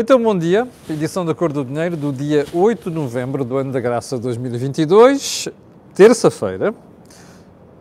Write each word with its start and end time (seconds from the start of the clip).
Então, 0.00 0.22
bom 0.22 0.38
dia. 0.38 0.68
Edição 0.88 1.26
da 1.26 1.34
Cor 1.34 1.52
do 1.52 1.64
Dinheiro 1.64 1.96
do 1.96 2.12
dia 2.12 2.46
8 2.52 2.88
de 2.88 2.94
novembro 2.94 3.44
do 3.44 3.56
ano 3.56 3.72
da 3.72 3.80
graça 3.80 4.16
2022, 4.16 5.48
terça-feira. 5.92 6.72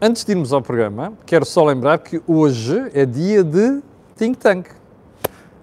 Antes 0.01 0.25
de 0.25 0.31
irmos 0.31 0.51
ao 0.51 0.59
programa, 0.59 1.13
quero 1.27 1.45
só 1.45 1.63
lembrar 1.63 1.99
que 1.99 2.19
hoje 2.25 2.89
é 2.95 3.05
dia 3.05 3.43
de 3.43 3.83
think 4.15 4.35
tank, 4.35 4.65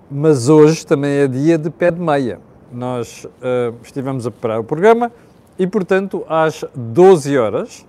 mas 0.08 0.48
hoje 0.48 0.86
também 0.86 1.10
é 1.10 1.26
dia 1.26 1.58
de 1.58 1.70
pé 1.70 1.90
de 1.90 2.00
meia. 2.00 2.38
Nós 2.70 3.24
uh, 3.24 3.74
estivemos 3.82 4.24
a 4.24 4.30
preparar 4.30 4.60
o 4.60 4.64
programa 4.64 5.10
e, 5.58 5.66
portanto, 5.66 6.24
às 6.28 6.64
12 6.72 7.36
horas, 7.36 7.84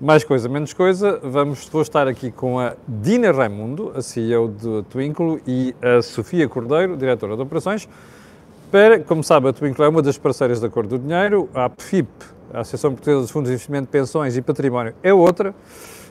mais 0.00 0.24
coisa, 0.24 0.48
menos 0.48 0.72
coisa, 0.72 1.20
vamos, 1.22 1.68
vou 1.68 1.82
estar 1.82 2.08
aqui 2.08 2.30
com 2.30 2.58
a 2.58 2.72
Dina 2.88 3.30
Raimundo, 3.30 3.92
a 3.94 4.00
CEO 4.00 4.48
do 4.48 4.82
Twinkle, 4.84 5.42
e 5.46 5.74
a 5.82 6.00
Sofia 6.00 6.48
Cordeiro, 6.48 6.96
diretora 6.96 7.36
de 7.36 7.42
operações, 7.42 7.86
para, 8.70 9.00
como 9.00 9.22
sabe, 9.22 9.48
a 9.48 9.52
Twinkle 9.52 9.84
é 9.84 9.88
uma 9.88 10.00
das 10.00 10.16
parceiras 10.16 10.58
da 10.58 10.70
Cor 10.70 10.86
do 10.86 10.98
Dinheiro, 10.98 11.50
a 11.54 11.68
PFIP, 11.68 12.08
a 12.54 12.60
Associação 12.60 12.92
Portuguesa 12.92 13.20
dos 13.20 13.30
Fundos 13.30 13.50
de 13.50 13.54
Investimento, 13.54 13.88
Pensões 13.88 14.38
e 14.38 14.40
Património, 14.40 14.94
é 15.02 15.12
outra. 15.12 15.54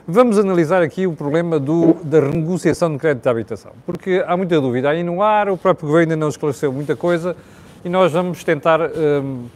Vamos 0.07 0.37
analisar 0.37 0.84
aqui 0.84 1.07
o 1.07 1.13
problema 1.13 1.59
do, 1.59 1.95
da 2.03 2.20
renegociação 2.20 2.91
de 2.91 2.99
crédito 2.99 3.23
de 3.23 3.29
habitação, 3.29 3.71
porque 3.87 4.23
há 4.27 4.37
muita 4.37 4.62
dúvida 4.62 4.91
aí 4.91 5.01
no 5.01 5.23
ar, 5.23 5.49
o 5.49 5.57
próprio 5.57 5.87
governo 5.87 6.13
ainda 6.13 6.26
não 6.26 6.29
esclareceu 6.29 6.71
muita 6.71 6.95
coisa 6.95 7.35
e 7.84 7.90
nós 7.90 8.12
vamos 8.12 8.43
tentar. 8.43 8.81
Hum, 8.81 9.48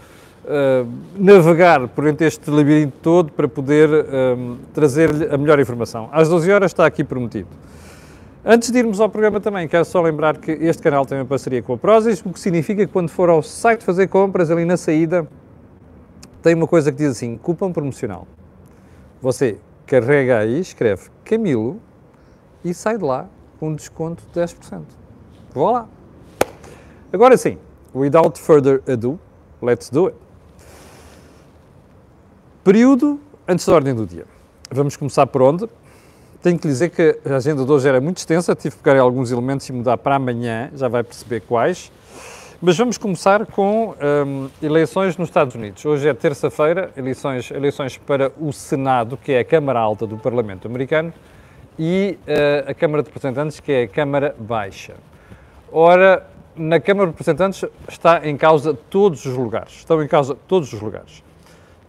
uh, 0.44 0.88
navegar 1.18 1.88
por 1.88 2.08
entre 2.08 2.28
este 2.28 2.50
labirinto 2.50 2.98
todo 3.02 3.32
para 3.32 3.48
poder 3.48 3.90
um, 3.90 4.58
trazer-lhe 4.74 5.34
a 5.34 5.38
melhor 5.38 5.60
informação. 5.60 6.10
Às 6.12 6.30
12 6.30 6.52
horas 6.52 6.72
está 6.72 6.86
aqui 6.86 7.04
prometido. 7.04 7.48
Antes 8.46 8.72
de 8.72 8.78
irmos 8.78 9.00
ao 9.00 9.10
programa 9.10 9.40
também, 9.40 9.68
quero 9.68 9.86
só 9.86 10.02
lembrar 10.02 10.38
que 10.38 10.52
este 10.52 10.84
canal 10.84 11.06
tem 11.06 11.18
uma 11.18 11.26
parceria 11.26 11.62
com 11.62 11.74
a 11.74 11.78
Prozis, 11.78 12.22
o 12.26 12.30
que 12.30 12.40
significa 12.40 12.86
que 12.86 12.92
quando 12.92 13.09
for 13.09 13.30
ao 13.30 13.42
site 13.42 13.86
fazer 13.86 14.08
compras, 14.08 14.52
ali 14.52 14.66
na 14.66 14.76
saída, 14.76 15.26
tem 16.42 16.54
uma 16.54 16.67
coisa 16.67 16.92
que 16.92 16.98
diz 16.98 17.12
assim, 17.12 17.38
cupom 17.38 17.72
promocional. 17.72 18.28
Você 19.22 19.58
carrega 19.88 20.39
aí, 20.39 20.60
escreve 20.60 21.04
Camilo 21.23 21.80
e 22.66 22.73
sai 22.73 22.98
de 22.98 23.06
lá 23.06 23.28
com 23.60 23.70
um 23.70 23.76
desconto 23.76 24.22
de 24.34 24.42
10%. 24.42 24.82
Vou 25.54 25.72
lá. 25.72 25.88
Agora 27.14 27.38
sim, 27.38 27.58
without 27.95 28.38
further 28.42 28.82
ado, 28.86 29.17
let's 29.62 29.89
do 29.89 30.08
it. 30.08 30.23
Período 32.64 33.19
antes 33.45 33.66
da 33.66 33.73
ordem 33.73 33.94
do 33.94 34.06
dia. 34.06 34.23
Vamos 34.72 34.95
começar 34.95 35.28
por 35.28 35.42
onde? 35.42 35.67
Tenho 36.42 36.58
que 36.58 36.66
dizer 36.66 36.92
que 36.92 37.20
a 37.30 37.36
agenda 37.36 37.66
de 37.66 37.70
hoje 37.70 37.89
era 37.89 38.00
muito 38.00 38.20
extensa, 38.20 38.55
tive 38.55 38.78
que 38.78 38.81
pegar 38.81 39.02
alguns 39.02 39.31
elementos 39.31 39.67
e 39.67 39.73
mudar 39.73 39.97
para 39.97 40.16
amanhã, 40.16 40.72
já 40.73 40.88
vai 40.88 41.03
perceber 41.03 41.42
quais. 41.42 41.92
Mas 42.61 42.78
vamos 42.78 42.97
começar 42.97 43.45
com 43.47 43.89
um, 43.89 44.50
eleições 44.61 45.17
nos 45.17 45.28
Estados 45.28 45.55
Unidos. 45.55 45.83
Hoje 45.83 46.08
é 46.08 46.14
terça-feira, 46.14 46.89
eleições, 46.95 47.52
eleições 47.52 47.97
para 47.97 48.31
o 48.39 48.53
Senado, 48.53 49.17
que 49.17 49.33
é 49.33 49.39
a 49.39 49.44
Câmara 49.44 49.81
Alta 49.81 50.08
do 50.08 50.17
Parlamento 50.17 50.66
Americano, 50.66 51.14
e 51.77 52.17
uh, 52.22 52.72
a 52.72 52.73
Câmara 52.73 53.03
de 53.03 53.09
Representantes, 53.09 53.59
que 53.59 53.73
é 53.73 53.83
a 53.83 53.88
Câmara 53.89 54.33
Baixa. 54.39 54.94
Ora, 55.70 56.25
na 56.55 56.80
Câmara 56.80 57.08
de 57.08 57.11
Representantes 57.11 57.66
está 57.89 58.25
em 58.25 58.38
causa 58.38 58.73
todos 58.73 59.25
os 59.25 59.36
lugares. 59.36 59.73
Estão 59.73 60.02
em 60.02 60.08
causa 60.08 60.33
todos 60.48 60.72
os 60.72 60.81
lugares. 60.81 61.23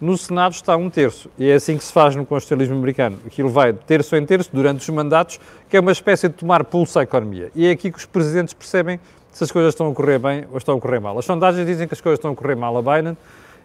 No 0.05 0.19
Senado 0.19 0.53
está 0.53 0.77
um 0.77 0.91
terço, 0.91 1.31
e 1.39 1.49
é 1.49 1.55
assim 1.55 1.79
que 1.79 1.83
se 1.83 1.91
faz 1.91 2.15
no 2.15 2.27
constitucionalismo 2.27 2.77
americano. 2.77 3.19
Aquilo 3.27 3.49
vai 3.49 3.73
terço 3.73 4.15
em 4.15 4.27
terço 4.27 4.51
durante 4.53 4.83
os 4.83 4.89
mandatos, 4.91 5.41
que 5.67 5.79
é 5.79 5.81
uma 5.81 5.93
espécie 5.93 6.29
de 6.29 6.35
tomar 6.35 6.63
pulso 6.65 6.99
à 6.99 7.05
economia. 7.05 7.51
E 7.55 7.67
é 7.67 7.71
aqui 7.71 7.91
que 7.91 7.97
os 7.97 8.05
presidentes 8.05 8.53
percebem 8.53 9.01
se 9.33 9.43
as 9.43 9.51
coisas 9.51 9.73
estão 9.73 9.91
a 9.91 9.95
correr 9.95 10.19
bem 10.19 10.45
ou 10.53 10.59
estão 10.59 10.77
a 10.77 10.79
correr 10.79 11.01
mal. 11.01 11.19
As 11.19 11.25
sondagens 11.25 11.67
dizem 11.67 11.89
que 11.89 11.95
as 11.95 12.03
coisas 12.03 12.19
estão 12.19 12.33
a 12.33 12.37
correr 12.37 12.55
mal 12.55 12.77
a 12.77 12.83
Biden 12.83 13.17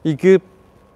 e 0.06 0.16
que 0.16 0.40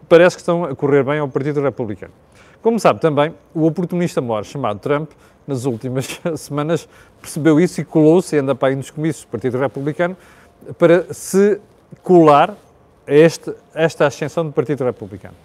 parece 0.08 0.37
que 0.37 0.42
estão 0.42 0.64
a 0.64 0.73
correr 0.73 1.03
bem 1.03 1.20
ao 1.20 1.27
Partido 1.27 1.59
Republicano. 1.59 2.14
Como 2.61 2.80
sabe 2.80 3.02
também, 3.02 3.36
o 3.53 3.65
oportunista 3.65 4.21
maior 4.21 4.45
chamado 4.45 4.80
Trump, 4.80 5.11
nas 5.45 5.65
últimas 5.65 6.21
semanas, 6.39 6.87
percebeu 7.20 7.59
isso 7.59 7.82
e 7.82 7.83
colou-se, 7.83 8.37
anda 8.37 8.55
para 8.55 8.70
aí 8.70 8.77
nos 8.77 8.89
comícios 8.89 9.26
do 9.26 9.27
Partido 9.27 9.58
Republicano, 9.58 10.15
para 10.80 11.14
se 11.14 11.59
colar 12.02 12.55
este, 13.08 13.53
esta 13.73 14.08
ascensão 14.08 14.45
do 14.45 14.52
Partido 14.52 14.83
Republicano. 14.83 15.36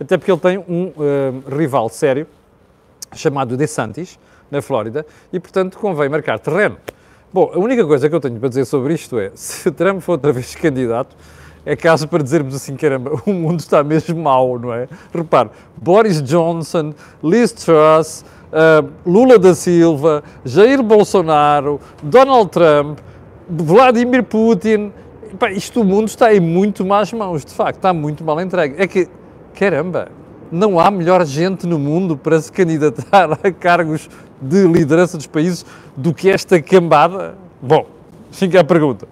Até 0.00 0.16
porque 0.18 0.30
ele 0.30 0.40
tem 0.40 0.58
um 0.58 0.88
uh, 0.88 1.56
rival 1.56 1.88
sério, 1.88 2.26
chamado 3.14 3.56
DeSantis, 3.56 4.18
na 4.50 4.60
Flórida, 4.60 5.06
e 5.32 5.40
portanto 5.40 5.78
convém 5.78 6.08
marcar 6.08 6.38
terreno. 6.38 6.76
Bom, 7.32 7.50
a 7.54 7.58
única 7.58 7.84
coisa 7.84 8.08
que 8.08 8.14
eu 8.14 8.20
tenho 8.20 8.38
para 8.38 8.48
dizer 8.48 8.64
sobre 8.64 8.94
isto 8.94 9.18
é, 9.18 9.30
se 9.34 9.70
Trump 9.70 10.00
for 10.00 10.12
outra 10.12 10.32
vez 10.32 10.54
candidato, 10.54 11.16
é 11.64 11.74
caso 11.74 12.06
para 12.06 12.22
dizermos 12.22 12.54
assim, 12.54 12.76
caramba, 12.76 13.20
o 13.26 13.32
mundo 13.32 13.58
está 13.58 13.82
mesmo 13.82 14.20
mau, 14.22 14.58
não 14.58 14.72
é? 14.72 14.88
Repare, 15.12 15.50
Boris 15.76 16.22
Johnson, 16.22 16.94
Liz 17.22 17.50
Truss, 17.50 18.24
uh, 18.52 18.88
Lula 19.04 19.38
da 19.38 19.54
Silva, 19.54 20.22
Jair 20.44 20.80
Bolsonaro, 20.82 21.80
Donald 22.02 22.50
Trump, 22.50 23.00
Vladimir 23.48 24.22
Putin, 24.22 24.92
Pá, 25.38 25.50
isto 25.50 25.80
o 25.80 25.84
mundo 25.84 26.08
está 26.08 26.34
em 26.34 26.40
muito 26.40 26.84
más 26.84 27.12
mãos, 27.12 27.44
de 27.44 27.52
facto, 27.52 27.76
está 27.76 27.92
muito 27.92 28.24
mal 28.24 28.40
entregue. 28.40 28.76
É 28.78 28.86
que, 28.86 29.08
caramba, 29.54 30.08
não 30.50 30.78
há 30.78 30.90
melhor 30.90 31.24
gente 31.24 31.66
no 31.66 31.78
mundo 31.78 32.16
para 32.16 32.40
se 32.40 32.50
candidatar 32.50 33.38
a 33.42 33.52
cargos 33.52 34.08
de 34.40 34.66
liderança 34.66 35.16
dos 35.16 35.26
países 35.26 35.64
do 35.96 36.14
que 36.14 36.30
esta 36.30 36.60
cambada? 36.60 37.36
Bom, 37.60 37.86
fica 38.30 38.60
a 38.60 38.64
pergunta. 38.64 39.08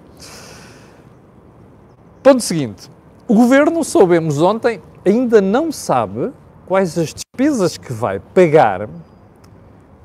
Ponto 2.23 2.43
seguinte. 2.43 2.91
O 3.27 3.35
governo, 3.35 3.83
soubemos 3.83 4.41
ontem, 4.41 4.81
ainda 5.05 5.41
não 5.41 5.73
sabe 5.73 6.31
quais 6.67 6.97
as 6.99 7.13
despesas 7.15 7.77
que 7.77 7.93
vai 7.93 8.19
pagar 8.19 8.89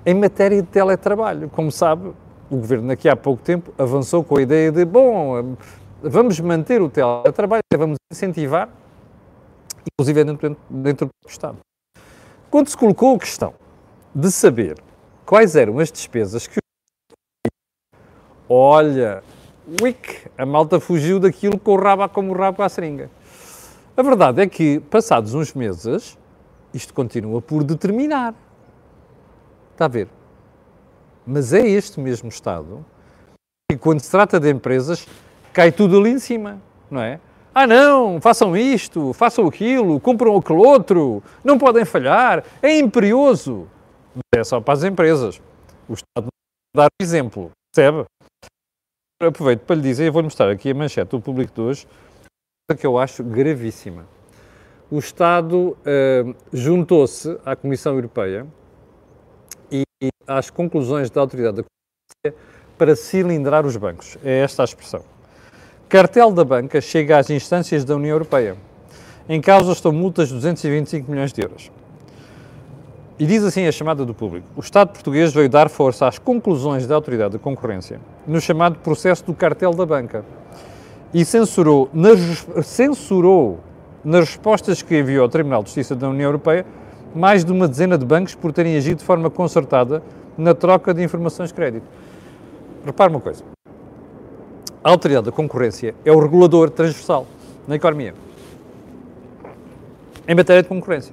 em 0.06 0.14
matéria 0.14 0.62
de 0.62 0.68
teletrabalho. 0.68 1.50
Como 1.50 1.72
sabe, 1.72 2.12
o 2.50 2.56
governo 2.56 2.88
daqui 2.88 3.08
a 3.08 3.16
pouco 3.16 3.42
tempo 3.44 3.72
avançou 3.78 4.24
com 4.24 4.38
a 4.38 4.42
ideia 4.42 4.72
de, 4.72 4.84
bom, 4.84 5.56
vamos 6.02 6.40
manter 6.40 6.82
o 6.82 6.90
teletrabalho, 6.90 7.62
vamos 7.78 7.98
incentivar, 8.12 8.70
inclusive 9.92 10.24
dentro, 10.24 10.58
dentro 10.70 11.08
do 11.08 11.30
Estado. 11.30 11.58
Quando 12.50 12.70
se 12.70 12.78
colocou 12.78 13.16
a 13.16 13.20
questão 13.20 13.54
de 14.14 14.32
saber 14.32 14.82
quais 15.26 15.56
eram 15.56 15.80
as 15.80 15.92
despesas 15.92 16.48
que 16.48 16.60
Olha, 18.52 19.22
wick, 19.80 20.28
a 20.36 20.44
malta 20.44 20.80
fugiu 20.80 21.20
daquilo 21.20 21.60
com 21.60 21.74
o 21.74 21.80
rabo 21.80 22.10
como 22.10 22.34
o 22.34 22.36
rabo 22.36 22.64
à 22.64 22.70
seringa. 22.70 23.08
A 23.96 24.02
verdade 24.02 24.42
é 24.42 24.48
que, 24.48 24.80
passados 24.80 25.36
uns 25.36 25.54
meses, 25.54 26.18
isto 26.74 26.92
continua 26.92 27.44
por 27.44 27.64
determinar. 27.64 28.34
Está 29.74 29.86
a 29.86 29.88
ver? 29.88 30.08
Mas 31.28 31.54
é 31.54 31.60
este 31.68 32.00
mesmo 32.00 32.30
Estado 32.30 32.84
que, 33.70 33.78
quando 33.78 34.00
se 34.00 34.10
trata 34.10 34.40
de 34.40 34.50
empresas, 34.50 35.06
cai 35.60 35.74
tudo 35.74 36.00
ali 36.00 36.12
em 36.12 36.20
cima, 36.20 36.62
não 36.90 37.02
é? 37.02 37.20
Ah, 37.54 37.68
não, 37.68 38.22
façam 38.22 38.56
isto, 38.56 39.12
façam 39.12 39.46
aquilo, 39.46 40.00
cumpram 40.00 40.38
aquele 40.38 40.60
outro, 40.60 41.22
não 41.44 41.58
podem 41.58 41.84
falhar, 41.84 42.46
é 42.62 42.80
imperioso. 42.80 43.68
Mas 44.16 44.40
é 44.40 44.44
só 44.46 44.62
para 44.62 44.76
as 44.76 44.86
empresas. 44.86 45.42
O 45.90 45.96
Estado 45.96 46.28
dar 46.74 46.88
exemplo, 47.02 47.52
percebe? 47.76 48.06
Aproveito 49.22 49.66
para 49.66 49.76
lhe 49.76 49.82
dizer, 49.82 50.08
eu 50.08 50.14
vou-lhe 50.14 50.28
mostrar 50.28 50.50
aqui 50.50 50.72
a 50.72 50.74
manchete 50.74 51.12
do 51.12 51.20
público 51.20 51.54
de 51.54 51.60
hoje, 51.60 51.88
que 52.80 52.88
eu 52.88 52.98
acho 52.98 53.22
gravíssima. 53.22 54.08
O 54.90 54.98
Estado 54.98 55.76
uh, 55.76 56.36
juntou-se 56.54 57.38
à 57.44 57.54
Comissão 57.54 57.96
Europeia 57.96 58.48
e 59.70 59.84
às 60.26 60.50
conclusões 60.50 61.10
da 61.10 61.20
Autoridade 61.20 61.58
da 61.58 61.64
Concorrência 61.64 62.42
para 62.78 62.96
cilindrar 62.96 63.66
os 63.66 63.76
bancos. 63.76 64.18
É 64.24 64.40
esta 64.40 64.64
a 64.64 64.66
expressão. 64.66 65.19
Cartel 65.90 66.32
da 66.32 66.46
banca 66.46 66.80
chega 66.80 67.18
às 67.18 67.32
instâncias 67.32 67.84
da 67.84 67.96
União 67.96 68.12
Europeia. 68.12 68.56
Em 69.28 69.42
causa 69.42 69.72
estão 69.72 69.92
multas 69.92 70.28
de 70.28 70.36
225 70.36 71.10
milhões 71.10 71.34
de 71.34 71.42
euros. 71.42 71.72
E 73.18 73.26
diz 73.26 73.44
assim 73.44 73.66
a 73.66 73.72
chamada 73.72 74.06
do 74.06 74.14
público: 74.14 74.48
o 74.56 74.60
Estado 74.60 74.90
português 74.90 75.34
veio 75.34 75.50
dar 75.50 75.68
força 75.68 76.08
às 76.08 76.20
conclusões 76.20 76.86
da 76.86 76.94
Autoridade 76.94 77.34
da 77.34 77.40
Concorrência 77.40 78.00
no 78.28 78.40
chamado 78.40 78.78
processo 78.78 79.26
do 79.26 79.34
cartel 79.34 79.74
da 79.74 79.84
banca 79.84 80.24
e 81.12 81.26
censurou 81.26 81.90
nas, 81.92 82.20
censurou 82.64 83.60
nas 84.06 84.28
respostas 84.28 84.84
que 84.84 84.96
enviou 84.96 85.24
ao 85.24 85.30
Tribunal 85.30 85.64
de 85.64 85.70
Justiça 85.70 85.96
da 85.96 86.08
União 86.08 86.28
Europeia 86.28 86.68
mais 87.16 87.44
de 87.44 87.52
uma 87.52 87.68
dezena 87.68 87.98
de 87.98 88.06
bancos 88.06 88.36
por 88.36 88.54
terem 88.54 88.78
agido 88.78 89.00
de 89.00 89.06
forma 89.06 89.32
concertada 89.32 90.04
na 90.38 90.54
troca 90.54 90.94
de 90.94 91.04
informações 91.04 91.50
de 91.50 91.56
crédito. 91.56 91.88
Repare 92.86 93.10
uma 93.10 93.20
coisa: 93.20 93.44
a 94.84 94.90
Autoridade 94.90 95.26
da 95.26 95.32
Concorrência 95.32 95.94
é 96.06 96.12
o 96.12 96.20
regulador 96.20 96.70
transversal 96.70 97.28
na 97.68 97.76
economia 97.76 98.14
em 100.30 100.36
matéria 100.36 100.62
de 100.62 100.70
concorrência. 100.70 101.12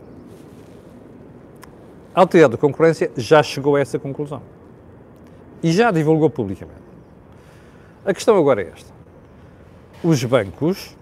A 2.14 2.20
Autoridade 2.20 2.52
da 2.52 2.58
Concorrência 2.58 3.10
já 3.16 3.42
chegou 3.42 3.76
a 3.76 3.80
essa 3.80 3.98
conclusão 3.98 4.42
e 5.62 5.72
já 5.72 5.90
divulgou 5.90 6.28
publicamente. 6.28 6.82
A 8.04 8.12
questão 8.12 8.36
agora 8.36 8.62
é 8.62 8.72
esta. 8.74 8.92
os 10.04 10.22
bancos 10.22 10.94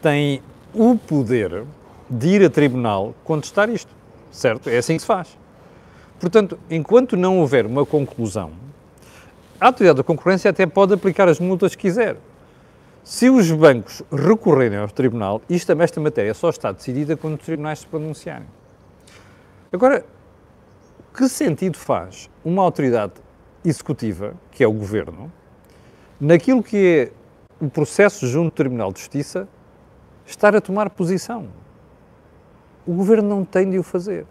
têm 0.00 0.42
o 0.74 0.96
poder 0.96 1.64
de 2.08 2.28
ir 2.28 2.44
a 2.44 2.48
tribunal 2.48 3.14
contestar 3.24 3.68
isto, 3.68 3.92
certo? 4.30 4.70
É 4.70 4.78
assim 4.78 4.94
que 4.94 5.00
se 5.00 5.06
faz. 5.06 5.38
Portanto, 6.18 6.58
enquanto 6.70 7.14
não 7.14 7.40
houver 7.40 7.66
uma 7.66 7.84
conclusão, 7.84 8.52
a 9.60 9.66
autoridade 9.66 9.98
da 9.98 10.04
concorrência 10.04 10.50
até 10.50 10.64
pode 10.66 10.94
aplicar 10.94 11.28
as 11.28 11.38
multas 11.38 11.74
que 11.74 11.82
quiser. 11.82 12.16
Se 13.04 13.28
os 13.28 13.50
bancos 13.50 14.02
recorrerem 14.10 14.78
ao 14.78 14.88
tribunal, 14.88 15.42
isto, 15.48 15.72
esta 15.72 16.00
matéria 16.00 16.32
só 16.32 16.48
está 16.48 16.72
decidida 16.72 17.16
quando 17.16 17.34
os 17.38 17.44
tribunais 17.44 17.80
se 17.80 17.86
pronunciarem. 17.86 18.46
Agora, 19.72 20.04
que 21.14 21.28
sentido 21.28 21.76
faz 21.76 22.30
uma 22.44 22.62
autoridade 22.62 23.14
executiva, 23.64 24.34
que 24.50 24.64
é 24.64 24.66
o 24.66 24.72
governo, 24.72 25.30
naquilo 26.20 26.62
que 26.62 27.10
é 27.60 27.64
o 27.64 27.68
processo 27.68 28.26
junto 28.26 28.46
ao 28.46 28.50
Tribunal 28.52 28.92
de 28.92 29.00
Justiça, 29.00 29.48
estar 30.26 30.56
a 30.56 30.60
tomar 30.60 30.90
posição? 30.90 31.48
O 32.86 32.94
governo 32.94 33.28
não 33.28 33.44
tem 33.44 33.68
de 33.70 33.78
o 33.78 33.82
fazer. 33.82 34.24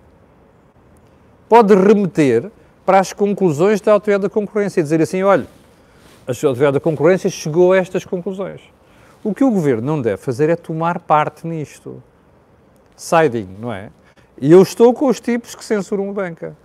Pode 1.47 1.75
remeter 1.75 2.51
para 2.89 3.01
as 3.01 3.13
conclusões 3.13 3.79
da 3.79 3.91
autoridade 3.91 4.23
da 4.23 4.29
concorrência 4.31 4.79
e 4.79 4.83
dizer 4.83 4.99
assim: 4.99 5.21
olha, 5.21 5.45
a 6.25 6.31
autoridade 6.31 6.73
da 6.73 6.79
concorrência 6.79 7.29
chegou 7.29 7.71
a 7.71 7.77
estas 7.77 8.03
conclusões. 8.03 8.61
O 9.23 9.31
que 9.31 9.43
o 9.43 9.51
governo 9.51 9.83
não 9.83 10.01
deve 10.01 10.17
fazer 10.17 10.49
é 10.49 10.55
tomar 10.55 10.97
parte 10.97 11.45
nisto. 11.45 12.01
Siding, 12.97 13.57
não 13.59 13.71
é? 13.71 13.91
E 14.41 14.51
eu 14.51 14.59
estou 14.63 14.91
com 14.91 15.05
os 15.05 15.19
tipos 15.19 15.53
que 15.53 15.63
censuram 15.63 16.09
a 16.09 16.13
banca. 16.13 16.57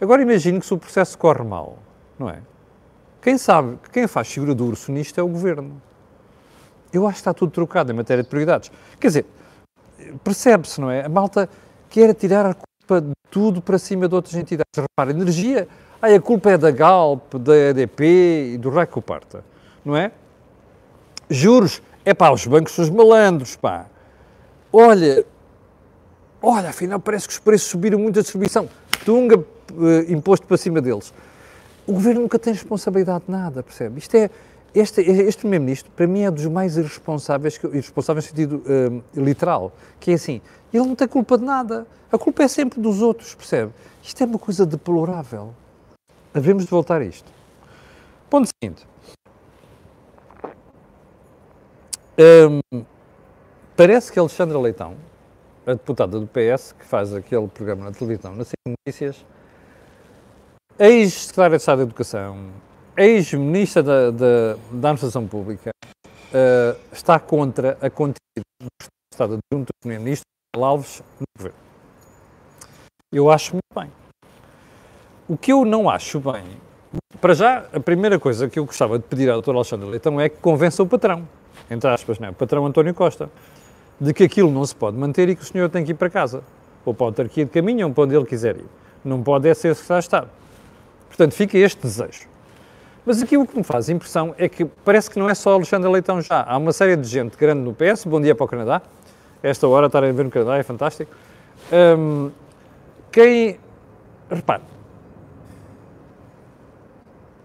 Agora 0.00 0.22
imagine 0.22 0.60
que 0.60 0.64
se 0.64 0.72
o 0.72 0.78
processo 0.78 1.18
corre 1.18 1.44
mal, 1.44 1.76
não 2.18 2.30
é? 2.30 2.38
Quem 3.20 3.36
sabe, 3.36 3.78
quem 3.92 4.06
faz 4.06 4.28
figura 4.28 4.54
do 4.54 4.64
urso 4.64 4.90
nisto 4.90 5.20
é 5.20 5.22
o 5.22 5.28
governo. 5.28 5.82
Eu 6.90 7.06
acho 7.06 7.16
que 7.16 7.20
está 7.20 7.34
tudo 7.34 7.52
trocado 7.52 7.92
em 7.92 7.94
matéria 7.94 8.22
de 8.22 8.30
prioridades. 8.30 8.72
Quer 8.98 9.08
dizer, 9.08 9.26
percebe-se, 10.24 10.80
não 10.80 10.90
é? 10.90 11.04
A 11.04 11.08
malta 11.10 11.50
quer 11.90 12.14
tirar 12.14 12.46
a 12.46 12.54
culpa 12.54 13.14
tudo 13.30 13.60
para 13.60 13.78
cima 13.78 14.08
de 14.08 14.14
outras 14.14 14.34
entidades. 14.34 14.70
Repara, 14.76 15.10
energia, 15.10 15.68
ai, 16.00 16.14
a 16.14 16.20
culpa 16.20 16.50
é 16.50 16.58
da 16.58 16.70
Galp, 16.70 17.34
da 17.34 17.56
EDP 17.56 18.52
e 18.54 18.58
do 18.58 18.70
Raco 18.70 19.00
Parta, 19.02 19.44
não 19.84 19.96
é? 19.96 20.12
Juros, 21.28 21.82
é 22.04 22.14
pá, 22.14 22.30
os 22.30 22.46
bancos 22.46 22.72
são 22.72 22.84
os 22.84 22.90
malandros, 22.90 23.56
pá. 23.56 23.86
Olha, 24.72 25.24
olha, 26.40 26.68
afinal 26.68 27.00
parece 27.00 27.26
que 27.26 27.32
os 27.32 27.38
preços 27.38 27.68
subiram 27.68 27.98
muito 27.98 28.18
a 28.18 28.22
distribuição. 28.22 28.68
Tunga, 29.04 29.38
uh, 29.38 29.44
imposto 30.12 30.46
para 30.46 30.56
cima 30.56 30.80
deles. 30.80 31.12
O 31.86 31.92
governo 31.92 32.22
nunca 32.22 32.38
tem 32.38 32.52
responsabilidade 32.52 33.24
de 33.26 33.30
nada, 33.30 33.62
percebe? 33.62 33.98
Isto 33.98 34.16
é, 34.16 34.30
este, 34.78 35.00
este 35.00 35.40
Primeiro-Ministro, 35.40 35.90
para 35.92 36.06
mim, 36.06 36.22
é 36.22 36.30
dos 36.30 36.46
mais 36.46 36.76
irresponsáveis, 36.76 37.58
irresponsáveis 37.72 38.26
no 38.26 38.30
sentido 38.30 38.62
uh, 38.66 39.20
literal, 39.20 39.72
que 39.98 40.10
é 40.10 40.14
assim, 40.14 40.40
ele 40.72 40.86
não 40.86 40.94
tem 40.94 41.08
culpa 41.08 41.38
de 41.38 41.44
nada, 41.44 41.86
a 42.10 42.18
culpa 42.18 42.42
é 42.42 42.48
sempre 42.48 42.80
dos 42.80 43.00
outros, 43.00 43.34
percebe? 43.34 43.72
Isto 44.02 44.22
é 44.22 44.26
uma 44.26 44.38
coisa 44.38 44.64
deplorável. 44.64 45.54
Havemos 46.32 46.64
de 46.64 46.70
voltar 46.70 47.00
a 47.00 47.04
isto. 47.04 47.30
Ponto 48.28 48.48
seguinte. 48.48 48.86
Um, 52.18 52.84
parece 53.76 54.12
que 54.12 54.18
Alexandra 54.18 54.58
Leitão, 54.58 54.96
a 55.66 55.72
deputada 55.72 56.18
do 56.18 56.26
PS, 56.26 56.72
que 56.72 56.84
faz 56.84 57.12
aquele 57.12 57.48
programa 57.48 57.84
na 57.84 57.92
televisão, 57.92 58.34
nas 58.34 58.50
notícias, 58.66 59.24
ex-secretária 60.78 61.56
de 61.56 61.62
Estado 61.62 61.78
da 61.78 61.82
Educação, 61.84 62.50
ex-ministra 62.96 63.82
da, 63.82 64.10
da, 64.10 64.54
da, 64.70 64.88
Administração 64.88 65.26
Pública, 65.26 65.70
uh, 65.86 66.78
está 66.92 67.18
contra 67.18 67.76
a 67.80 67.90
continuidade 67.90 68.44
do 68.60 68.68
Estado 69.12 69.38
adjunto 69.52 69.66
do 69.66 69.74
Primeiro-Ministro 69.80 70.26
Alves 70.56 71.02
no 71.20 71.26
governo. 71.36 71.58
Eu 73.12 73.30
acho 73.30 73.52
muito 73.52 73.74
bem. 73.74 73.90
O 75.28 75.36
que 75.36 75.52
eu 75.52 75.64
não 75.64 75.90
acho 75.90 76.20
bem, 76.20 76.44
para 77.20 77.34
já, 77.34 77.66
a 77.72 77.80
primeira 77.80 78.18
coisa 78.18 78.48
que 78.48 78.58
eu 78.58 78.64
gostava 78.64 78.98
de 78.98 79.04
pedir 79.04 79.28
à 79.28 79.34
doutora 79.34 79.58
Alexandre 79.58 79.88
Leitão 79.88 80.20
é 80.20 80.28
que 80.28 80.38
convença 80.38 80.82
o 80.82 80.86
patrão, 80.86 81.28
entre 81.70 81.90
aspas, 81.90 82.18
não 82.18 82.28
é? 82.28 82.30
o 82.30 82.34
patrão 82.34 82.64
António 82.64 82.94
Costa, 82.94 83.30
de 84.00 84.14
que 84.14 84.24
aquilo 84.24 84.50
não 84.50 84.64
se 84.64 84.74
pode 84.74 84.96
manter 84.96 85.28
e 85.28 85.36
que 85.36 85.42
o 85.42 85.44
senhor 85.44 85.68
tem 85.68 85.84
que 85.84 85.92
ir 85.92 85.94
para 85.94 86.08
casa, 86.08 86.42
ou 86.84 86.94
para 86.94 87.06
a 87.06 87.08
autarquia 87.08 87.44
de 87.44 87.50
caminho, 87.50 87.88
ou 87.88 87.92
para 87.92 88.04
onde 88.04 88.14
ele 88.14 88.26
quiser 88.26 88.56
ir. 88.56 88.66
Não 89.04 89.22
pode 89.22 89.48
é 89.48 89.54
ser 89.54 89.74
secretário 89.74 90.00
de 90.00 90.06
Estado. 90.06 90.30
Portanto, 91.08 91.32
fica 91.32 91.58
este 91.58 91.82
desejo. 91.82 92.35
Mas 93.06 93.22
aqui 93.22 93.36
o 93.36 93.46
que 93.46 93.56
me 93.56 93.62
faz 93.62 93.88
impressão 93.88 94.34
é 94.36 94.48
que 94.48 94.64
parece 94.64 95.08
que 95.08 95.16
não 95.16 95.30
é 95.30 95.34
só 95.34 95.52
Alexandre 95.52 95.88
Leitão 95.88 96.20
já. 96.20 96.42
Há 96.42 96.58
uma 96.58 96.72
série 96.72 96.96
de 96.96 97.06
gente 97.06 97.36
grande 97.36 97.60
no 97.60 97.72
PS. 97.72 98.04
Bom 98.04 98.20
dia 98.20 98.34
para 98.34 98.44
o 98.44 98.48
Canadá. 98.48 98.82
Esta 99.40 99.68
hora 99.68 99.86
estarem 99.86 100.10
a 100.10 100.12
ver 100.12 100.24
no 100.24 100.30
Canadá 100.30 100.56
é 100.56 100.64
fantástico. 100.64 101.14
Um, 101.72 102.32
quem. 103.12 103.60
Repare. 104.28 104.64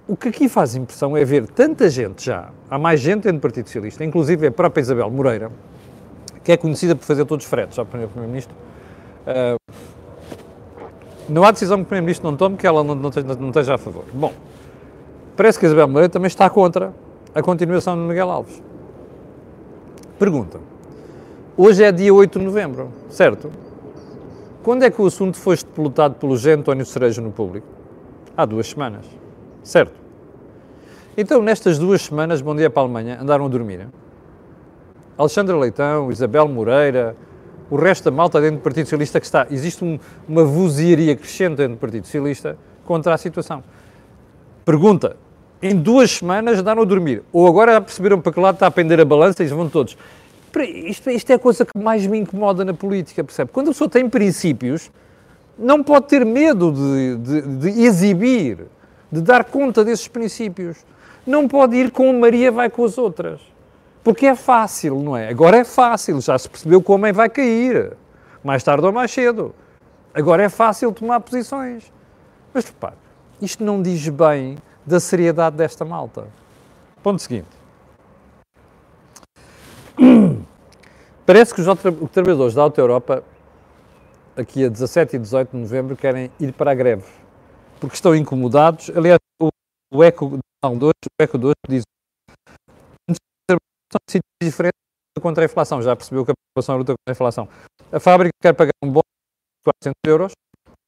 O 0.07 0.17
que 0.17 0.29
aqui 0.29 0.49
faz 0.49 0.75
impressão 0.75 1.15
é 1.15 1.23
ver 1.23 1.45
tanta 1.45 1.87
gente 1.91 2.25
já. 2.25 2.49
Há 2.67 2.79
mais 2.79 2.99
gente 2.99 3.25
dentro 3.25 3.37
do 3.37 3.41
Partido 3.41 3.67
Socialista, 3.67 4.03
inclusive 4.03 4.47
a 4.47 4.51
própria 4.51 4.81
Isabel 4.81 5.11
Moreira, 5.11 5.51
que 6.43 6.51
é 6.51 6.57
conhecida 6.57 6.95
por 6.95 7.05
fazer 7.05 7.23
todos 7.25 7.45
os 7.45 7.49
fretes 7.49 7.77
ao 7.77 7.85
Primeiro-Ministro. 7.85 8.55
Uh, 9.27 9.73
não 11.29 11.43
há 11.43 11.51
decisão 11.51 11.77
que 11.77 11.83
o 11.83 11.85
Primeiro-Ministro 11.85 12.31
não 12.31 12.35
tome 12.35 12.57
que 12.57 12.65
ela 12.65 12.83
não, 12.83 12.95
não, 12.95 13.11
não 13.39 13.49
esteja 13.49 13.75
a 13.75 13.77
favor. 13.77 14.05
Bom, 14.11 14.33
parece 15.35 15.59
que 15.59 15.65
Isabel 15.65 15.87
Moreira 15.87 16.09
também 16.09 16.27
está 16.27 16.49
contra 16.49 16.93
a 17.33 17.41
continuação 17.41 17.95
de 17.95 18.01
Miguel 18.01 18.29
Alves. 18.29 18.61
Pergunta. 20.19 20.59
Hoje 21.57 21.83
é 21.83 21.91
dia 21.91 22.13
8 22.13 22.39
de 22.39 22.45
novembro, 22.45 22.91
certo? 23.09 23.51
Quando 24.63 24.83
é 24.83 24.91
que 24.91 25.01
o 25.01 25.05
assunto 25.05 25.37
foi 25.37 25.57
depolutado 25.57 26.15
pelo 26.15 26.37
G. 26.37 26.53
António 26.53 26.85
Cerejo 26.85 27.21
no 27.21 27.31
público? 27.31 27.67
Há 28.37 28.45
duas 28.45 28.67
semanas, 28.67 29.05
certo? 29.63 29.99
Então, 31.17 31.41
nestas 31.41 31.77
duas 31.77 32.03
semanas, 32.03 32.41
bom 32.41 32.55
dia 32.55 32.69
para 32.69 32.81
a 32.81 32.85
Alemanha, 32.85 33.17
andaram 33.19 33.45
a 33.45 33.49
dormir. 33.49 33.87
Alexandre 35.17 35.55
Leitão, 35.55 36.11
Isabel 36.11 36.47
Moreira, 36.47 37.15
o 37.69 37.75
resto 37.75 38.05
da 38.05 38.11
malta 38.11 38.39
dentro 38.39 38.57
do 38.57 38.61
Partido 38.61 38.85
Socialista 38.85 39.19
que 39.19 39.25
está. 39.25 39.47
Existe 39.49 39.83
um, 39.83 39.97
uma 40.27 40.43
vozearia 40.43 41.15
crescente 41.15 41.57
dentro 41.57 41.75
do 41.75 41.79
Partido 41.79 42.05
Socialista 42.05 42.57
contra 42.85 43.13
a 43.13 43.17
situação. 43.17 43.63
Pergunta: 44.65 45.17
em 45.61 45.75
duas 45.75 46.11
semanas 46.11 46.59
andaram 46.59 46.81
a 46.81 46.85
dormir? 46.85 47.23
Ou 47.31 47.47
agora 47.47 47.73
já 47.73 47.81
perceberam 47.81 48.19
para 48.21 48.31
que 48.31 48.39
lado 48.39 48.55
está 48.55 48.67
a 48.67 48.71
pender 48.71 48.99
a 48.99 49.05
balança 49.05 49.43
e 49.43 49.47
vão 49.47 49.69
todos? 49.69 49.97
Isto, 50.85 51.09
isto 51.09 51.29
é 51.31 51.35
a 51.35 51.39
coisa 51.39 51.65
que 51.65 51.77
mais 51.77 52.05
me 52.05 52.17
incomoda 52.17 52.65
na 52.65 52.73
política, 52.73 53.23
percebe? 53.23 53.51
Quando 53.53 53.69
a 53.69 53.71
pessoa 53.71 53.89
tem 53.89 54.09
princípios, 54.09 54.91
não 55.57 55.83
pode 55.83 56.07
ter 56.07 56.25
medo 56.25 56.71
de, 56.71 57.15
de, 57.17 57.41
de 57.41 57.83
exibir, 57.83 58.65
de 59.11 59.21
dar 59.21 59.45
conta 59.45 59.85
desses 59.85 60.07
princípios. 60.07 60.77
Não 61.25 61.47
pode 61.47 61.75
ir 61.77 61.91
com 61.91 62.11
Maria, 62.19 62.51
vai 62.51 62.69
com 62.69 62.83
as 62.83 62.97
outras. 62.97 63.39
Porque 64.03 64.25
é 64.25 64.35
fácil, 64.35 64.99
não 64.99 65.15
é? 65.15 65.29
Agora 65.29 65.57
é 65.57 65.63
fácil, 65.63 66.19
já 66.19 66.37
se 66.37 66.49
percebeu 66.49 66.81
que 66.81 66.91
o 66.91 66.95
homem 66.95 67.13
vai 67.13 67.29
cair, 67.29 67.93
mais 68.43 68.63
tarde 68.63 68.85
ou 68.85 68.91
mais 68.91 69.11
cedo. 69.11 69.53
Agora 70.13 70.43
é 70.43 70.49
fácil 70.49 70.91
tomar 70.91 71.19
posições. 71.19 71.91
Mas 72.53 72.65
repare, 72.65 72.95
isto 73.41 73.63
não 73.63 73.81
diz 73.81 74.07
bem 74.09 74.57
da 74.85 74.99
seriedade 74.99 75.55
desta 75.57 75.83
malta. 75.83 76.27
Ponto 77.01 77.21
seguinte. 77.21 77.47
Parece 81.25 81.53
que 81.53 81.61
os 81.61 82.11
trabalhadores 82.11 82.53
da 82.53 82.61
Auto 82.61 82.79
Europa, 82.79 83.23
aqui 84.35 84.65
a 84.65 84.69
17 84.69 85.15
e 85.15 85.19
18 85.19 85.51
de 85.51 85.57
novembro, 85.57 85.95
querem 85.95 86.31
ir 86.39 86.53
para 86.53 86.71
a 86.71 86.75
greve, 86.75 87.05
porque 87.79 87.95
estão 87.95 88.15
incomodados. 88.15 88.89
Aliás, 88.95 89.19
o 89.93 90.03
ECO, 90.03 90.39
não, 90.63 90.77
o 90.77 90.91
ECO 91.19 91.37
2 91.37 91.53
diz 91.67 91.83
são 93.91 93.99
sítios 94.09 94.31
diferentes 94.41 94.79
contra 95.21 95.43
a 95.43 95.45
inflação. 95.45 95.81
Já 95.81 95.95
percebeu 95.95 96.25
que 96.25 96.31
a 96.31 96.33
população 96.33 96.77
luta 96.77 96.93
contra 96.93 97.09
a 97.09 97.11
inflação. 97.11 97.49
A 97.91 97.99
fábrica 97.99 98.31
quer 98.41 98.53
pagar 98.53 98.71
um 98.83 98.89
bom 98.91 99.01
de 99.01 99.71
400 99.83 99.93
euros 100.07 100.31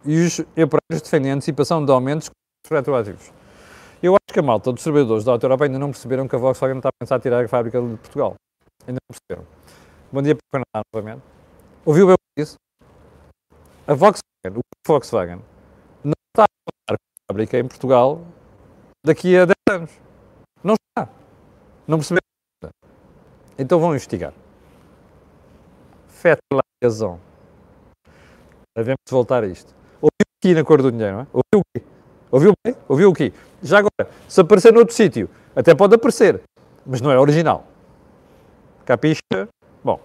e 0.06 0.26
os 0.26 0.40
operários 0.40 1.02
defendem 1.02 1.32
antecipação 1.32 1.84
de 1.84 1.92
aumentos 1.92 2.30
retroativos. 2.70 3.32
Eu 4.02 4.14
acho 4.14 4.34
que 4.34 4.40
a 4.40 4.44
malta 4.44 4.72
dos 4.72 4.84
trabalhadores 4.84 5.24
da 5.24 5.32
Auto 5.32 5.46
Europa 5.46 5.66
ainda 5.66 5.80
não 5.80 5.92
perceberam 5.92 6.28
que 6.28 6.36
a 6.36 6.40
Volkswagen 6.40 6.78
está 6.78 6.90
a 6.90 6.92
pensar 7.00 7.16
a 7.16 7.20
tirar 7.20 7.44
a 7.44 7.48
fábrica 7.48 7.82
de 7.82 7.98
Portugal. 7.98 8.36
Ainda 8.88 9.00
não 9.10 9.18
perceberam. 9.18 9.48
Bom 10.12 10.22
dia 10.22 10.36
para 10.36 10.42
o 10.42 10.52
Canadá 10.52 10.86
novamente. 10.94 11.24
Ouviu 11.86 12.08
bem 12.08 12.16
o 12.16 12.18
que 12.18 12.44
disse? 12.44 12.56
A 13.88 13.94
Volkswagen, 13.94 14.60
o 14.60 14.62
Volkswagen, 14.88 15.42
não 16.04 16.14
está 16.30 16.46
a 16.90 16.94
a 16.94 16.98
fábrica 17.32 17.58
em 17.58 17.68
Portugal 17.68 18.22
daqui 19.06 19.38
a 19.38 19.46
10 19.46 19.54
anos. 19.70 19.92
Não 20.64 20.76
está. 20.76 21.10
Não 21.88 21.98
perceberam 21.98 22.24
então 23.58 23.80
vão 23.80 23.92
investigar. 23.92 24.34
Fete 26.08 26.42
la 26.52 26.62
razão. 26.84 27.20
Devemos 28.76 29.00
voltar 29.10 29.44
a 29.44 29.48
isto. 29.48 29.74
Ouviu 30.02 30.26
aqui 30.40 30.54
na 30.54 30.64
cor 30.64 30.82
do 30.82 30.92
dinheiro, 30.92 31.18
não 31.18 31.22
é? 31.22 31.28
Ouviu 31.32 31.60
o 31.60 31.64
quê? 31.74 31.86
Ouviu 32.34 32.54
bem? 32.66 32.76
Ouviu 32.90 33.12
o 33.12 33.14
quê? 33.14 33.32
Já 33.62 33.78
agora, 33.78 34.10
se 34.28 34.42
aparecer 34.42 34.74
noutro 34.74 34.96
sítio, 34.96 35.30
até 35.56 35.76
pode 35.76 35.94
aparecer, 35.94 36.42
mas 36.84 37.00
não 37.00 37.12
é 37.12 37.20
original. 37.20 37.68
Capixa? 38.84 39.48
Bom. 39.84 40.00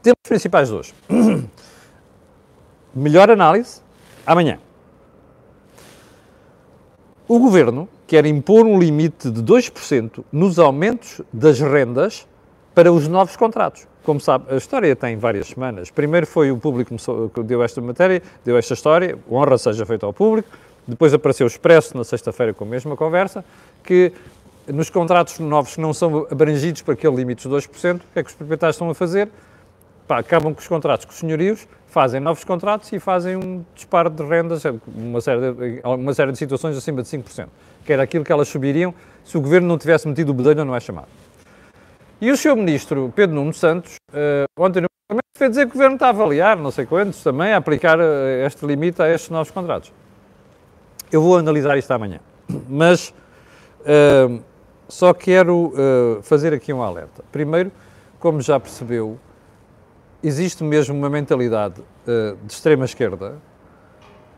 Temas 0.00 0.20
principais 0.22 0.68
de 0.68 0.74
hoje. 0.78 0.94
Melhor 2.94 3.32
análise 3.32 3.82
amanhã. 4.24 4.60
O 7.26 7.40
Governo 7.40 7.88
quer 8.06 8.24
impor 8.24 8.64
um 8.64 8.78
limite 8.78 9.28
de 9.28 9.42
2% 9.42 10.24
nos 10.30 10.60
aumentos 10.60 11.20
das 11.32 11.58
rendas 11.58 12.28
para 12.76 12.92
os 12.92 13.08
novos 13.08 13.34
contratos. 13.36 13.88
Como 14.02 14.18
sabe, 14.18 14.46
a 14.50 14.56
história 14.56 14.96
tem 14.96 15.16
várias 15.16 15.48
semanas. 15.48 15.90
Primeiro 15.90 16.26
foi 16.26 16.50
o 16.50 16.56
público 16.56 16.94
que 17.34 17.42
deu 17.42 17.62
esta 17.62 17.80
matéria, 17.80 18.22
deu 18.44 18.56
esta 18.56 18.74
história, 18.74 19.18
honra 19.30 19.58
seja 19.58 19.84
feita 19.84 20.06
ao 20.06 20.12
público. 20.12 20.48
Depois 20.86 21.12
apareceu 21.12 21.46
o 21.46 21.48
Expresso 21.48 21.96
na 21.96 22.04
sexta-feira 22.04 22.54
com 22.54 22.64
a 22.64 22.66
mesma 22.66 22.96
conversa, 22.96 23.44
que 23.84 24.12
nos 24.66 24.88
contratos 24.90 25.38
novos 25.38 25.74
que 25.74 25.80
não 25.80 25.92
são 25.92 26.26
abrangidos 26.30 26.82
por 26.82 26.92
aquele 26.92 27.16
limite 27.16 27.46
dos 27.46 27.66
2%, 27.66 27.96
o 27.96 27.98
que 28.12 28.18
é 28.18 28.22
que 28.22 28.30
os 28.30 28.34
proprietários 28.34 28.76
estão 28.76 28.88
a 28.88 28.94
fazer? 28.94 29.28
Pá, 30.08 30.18
acabam 30.18 30.52
com 30.54 30.60
os 30.60 30.66
contratos 30.66 31.04
com 31.04 31.12
os 31.12 31.18
senhorios, 31.18 31.68
fazem 31.86 32.20
novos 32.20 32.42
contratos 32.44 32.92
e 32.92 32.98
fazem 32.98 33.36
um 33.36 33.64
disparo 33.74 34.10
de 34.10 34.22
rendas, 34.24 34.62
uma 34.94 35.20
série 35.20 35.52
de, 35.52 35.80
uma 35.84 36.14
série 36.14 36.32
de 36.32 36.38
situações 36.38 36.76
acima 36.76 37.02
de 37.02 37.08
5%, 37.08 37.46
que 37.84 37.92
era 37.92 38.02
aquilo 38.02 38.24
que 38.24 38.32
elas 38.32 38.48
subiriam 38.48 38.94
se 39.24 39.36
o 39.36 39.40
governo 39.40 39.68
não 39.68 39.78
tivesse 39.78 40.08
metido 40.08 40.30
o 40.30 40.34
bedelho, 40.34 40.64
não 40.64 40.74
é 40.74 40.80
chamado. 40.80 41.08
E 42.20 42.30
o 42.30 42.36
Sr. 42.36 42.54
Ministro 42.54 43.10
Pedro 43.16 43.34
Nuno 43.34 43.54
Santos, 43.54 43.96
uh, 44.10 44.62
ontem 44.62 44.82
no 44.82 44.88
Parlamento, 45.08 45.24
fez 45.38 45.50
dizer 45.52 45.64
que 45.64 45.70
o 45.70 45.72
Governo 45.72 45.94
está 45.94 46.08
a 46.08 46.10
avaliar, 46.10 46.54
não 46.58 46.70
sei 46.70 46.84
quantos, 46.84 47.22
também 47.22 47.54
a 47.54 47.56
aplicar 47.56 47.98
uh, 47.98 48.02
este 48.44 48.66
limite 48.66 49.00
a 49.00 49.08
estes 49.08 49.30
novos 49.30 49.50
contratos. 49.50 49.90
Eu 51.10 51.22
vou 51.22 51.38
analisar 51.38 51.78
isto 51.78 51.90
amanhã, 51.90 52.20
mas 52.68 53.14
uh, 53.80 54.42
só 54.86 55.14
quero 55.14 55.72
fazer 56.22 56.52
aqui 56.52 56.72
um 56.72 56.82
alerta. 56.82 57.24
Primeiro, 57.30 57.70
como 58.18 58.40
já 58.40 58.58
percebeu, 58.58 59.18
existe 60.22 60.64
mesmo 60.64 60.96
uma 60.96 61.08
mentalidade 61.08 61.80
de 62.04 62.52
extrema 62.52 62.84
esquerda 62.84 63.36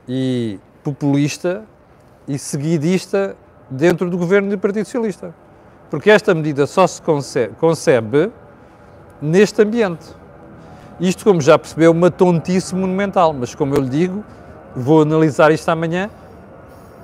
e 0.07 0.61
populista 0.85 1.65
e 2.29 2.39
seguidista 2.39 3.35
dentro 3.71 4.11
do 4.11 4.19
governo 4.19 4.51
do 4.51 4.59
Partido 4.59 4.85
Socialista. 4.85 5.35
Porque 5.93 6.11
esta 6.11 6.35
medida 6.35 6.67
só 6.67 6.87
se 6.87 7.03
concebe, 7.03 7.55
concebe 7.57 8.31
neste 9.21 9.61
ambiente. 9.61 10.07
Isto, 10.99 11.23
como 11.23 11.39
já 11.39 11.59
percebeu, 11.59 11.89
é 11.89 11.95
uma 11.95 12.11
tontice 12.11 12.75
monumental, 12.75 13.35
mas 13.35 13.55
como 13.55 13.75
eu 13.75 13.83
lhe 13.83 13.91
digo, 13.91 14.25
vou 14.75 15.03
analisar 15.03 15.53
isto 15.53 15.69
amanhã, 15.69 16.09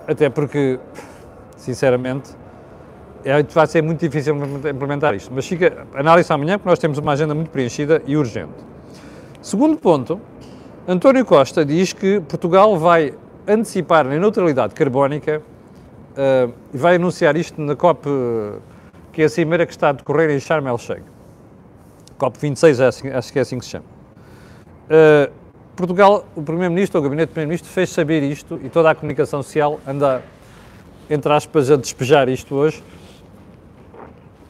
até 0.07 0.31
porque, 0.31 0.81
sinceramente, 1.55 2.31
é, 3.27 3.43
vai 3.43 3.67
ser 3.67 3.83
muito 3.83 4.01
difícil 4.01 4.35
implementar 4.35 5.15
isto. 5.15 5.31
Mas 5.35 5.47
fica 5.47 5.87
análise 5.95 6.33
amanhã, 6.33 6.57
porque 6.57 6.71
nós 6.71 6.79
temos 6.79 6.97
uma 6.97 7.13
agenda 7.13 7.35
muito 7.35 7.51
preenchida 7.51 8.01
e 8.07 8.17
urgente. 8.17 8.55
Segundo 9.43 9.77
ponto, 9.77 10.19
António 10.89 11.27
Costa 11.27 11.63
diz 11.63 11.93
que 11.93 12.21
Portugal 12.21 12.79
vai 12.79 13.13
antecipar 13.47 14.07
a 14.07 14.19
neutralidade 14.19 14.75
carbónica 14.75 15.43
e 16.73 16.79
vai 16.79 16.97
anunciar 16.97 17.37
isto 17.37 17.61
na 17.61 17.77
COP 17.77 18.09
que 19.19 19.23
é 19.23 19.25
a 19.25 19.29
cimeira 19.29 19.67
que 19.67 19.73
está 19.73 19.89
a 19.89 19.93
decorrer 19.93 20.31
em 20.31 20.39
Sharm 20.39 20.69
el-Sheikh. 20.69 21.03
COP26, 22.21 22.87
assim, 22.87 23.09
acho 23.09 23.33
que 23.33 23.41
é 23.41 23.43
assim 23.43 23.59
que 23.59 23.65
se 23.65 23.73
chama. 23.73 23.85
Uh, 24.87 25.33
Portugal, 25.75 26.25
o 26.37 26.43
Primeiro-Ministro, 26.43 27.01
o 27.01 27.03
Gabinete 27.03 27.31
do 27.31 27.33
Primeiro-Ministro, 27.33 27.69
fez 27.69 27.91
saber 27.91 28.23
isto 28.23 28.61
e 28.63 28.69
toda 28.69 28.93
a 28.93 28.95
comunicação 28.95 29.43
social 29.43 29.81
anda, 29.85 30.23
entre 31.11 31.33
aspas, 31.33 31.69
a 31.69 31.75
despejar 31.75 32.29
isto 32.29 32.55
hoje. 32.55 32.81